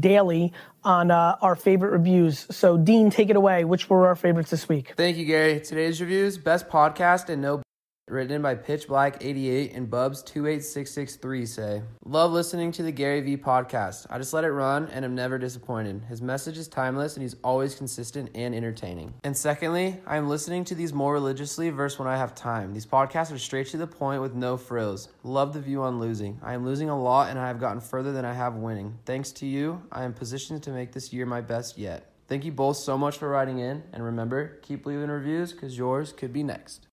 daily 0.00 0.52
on 0.84 1.10
uh, 1.10 1.36
our 1.40 1.56
favorite 1.56 1.90
reviews. 1.90 2.46
So, 2.50 2.76
Dean, 2.76 3.10
take 3.10 3.30
it 3.30 3.36
away. 3.36 3.64
Which 3.64 3.88
were 3.88 4.06
our 4.06 4.16
favorites 4.16 4.50
this 4.50 4.68
week? 4.68 4.94
Thank 4.96 5.16
you, 5.16 5.24
Gary. 5.24 5.60
Today's 5.60 6.00
reviews 6.00 6.38
best 6.38 6.68
podcast 6.68 7.28
and 7.28 7.42
no 7.42 7.63
written 8.06 8.42
by 8.42 8.54
Pitch 8.54 8.86
Black 8.86 9.24
88 9.24 9.72
and 9.72 9.90
Bubs 9.90 10.22
28663 10.22 11.46
say, 11.46 11.82
Love 12.04 12.32
listening 12.32 12.70
to 12.72 12.82
the 12.82 12.92
Gary 12.92 13.20
V 13.22 13.36
podcast. 13.38 14.06
I 14.10 14.18
just 14.18 14.34
let 14.34 14.44
it 14.44 14.52
run 14.52 14.88
and 14.88 15.04
am 15.04 15.14
never 15.14 15.38
disappointed. 15.38 16.02
His 16.08 16.20
message 16.20 16.58
is 16.58 16.68
timeless 16.68 17.14
and 17.14 17.22
he's 17.22 17.36
always 17.42 17.74
consistent 17.74 18.30
and 18.34 18.54
entertaining. 18.54 19.14
And 19.24 19.36
secondly, 19.36 20.00
I 20.06 20.16
am 20.16 20.28
listening 20.28 20.64
to 20.64 20.74
these 20.74 20.92
more 20.92 21.14
religiously 21.14 21.70
versus 21.70 21.98
when 21.98 22.08
I 22.08 22.16
have 22.16 22.34
time. 22.34 22.74
These 22.74 22.86
podcasts 22.86 23.32
are 23.32 23.38
straight 23.38 23.68
to 23.68 23.78
the 23.78 23.86
point 23.86 24.20
with 24.20 24.34
no 24.34 24.56
frills. 24.58 25.08
Love 25.22 25.54
the 25.54 25.60
view 25.60 25.82
on 25.82 25.98
losing. 25.98 26.38
I 26.42 26.52
am 26.52 26.64
losing 26.64 26.90
a 26.90 27.00
lot 27.00 27.30
and 27.30 27.38
I 27.38 27.48
have 27.48 27.60
gotten 27.60 27.80
further 27.80 28.12
than 28.12 28.26
I 28.26 28.34
have 28.34 28.54
winning. 28.54 28.98
Thanks 29.06 29.32
to 29.32 29.46
you, 29.46 29.82
I 29.90 30.04
am 30.04 30.12
positioned 30.12 30.62
to 30.64 30.70
make 30.70 30.92
this 30.92 31.12
year 31.12 31.24
my 31.24 31.40
best 31.40 31.78
yet. 31.78 32.10
Thank 32.28 32.44
you 32.44 32.52
both 32.52 32.78
so 32.78 32.96
much 32.96 33.18
for 33.18 33.28
writing 33.28 33.58
in, 33.58 33.82
and 33.92 34.02
remember, 34.02 34.58
keep 34.62 34.86
leaving 34.86 35.10
reviews 35.10 35.52
because 35.52 35.76
yours 35.76 36.10
could 36.10 36.32
be 36.32 36.42
next. 36.42 36.86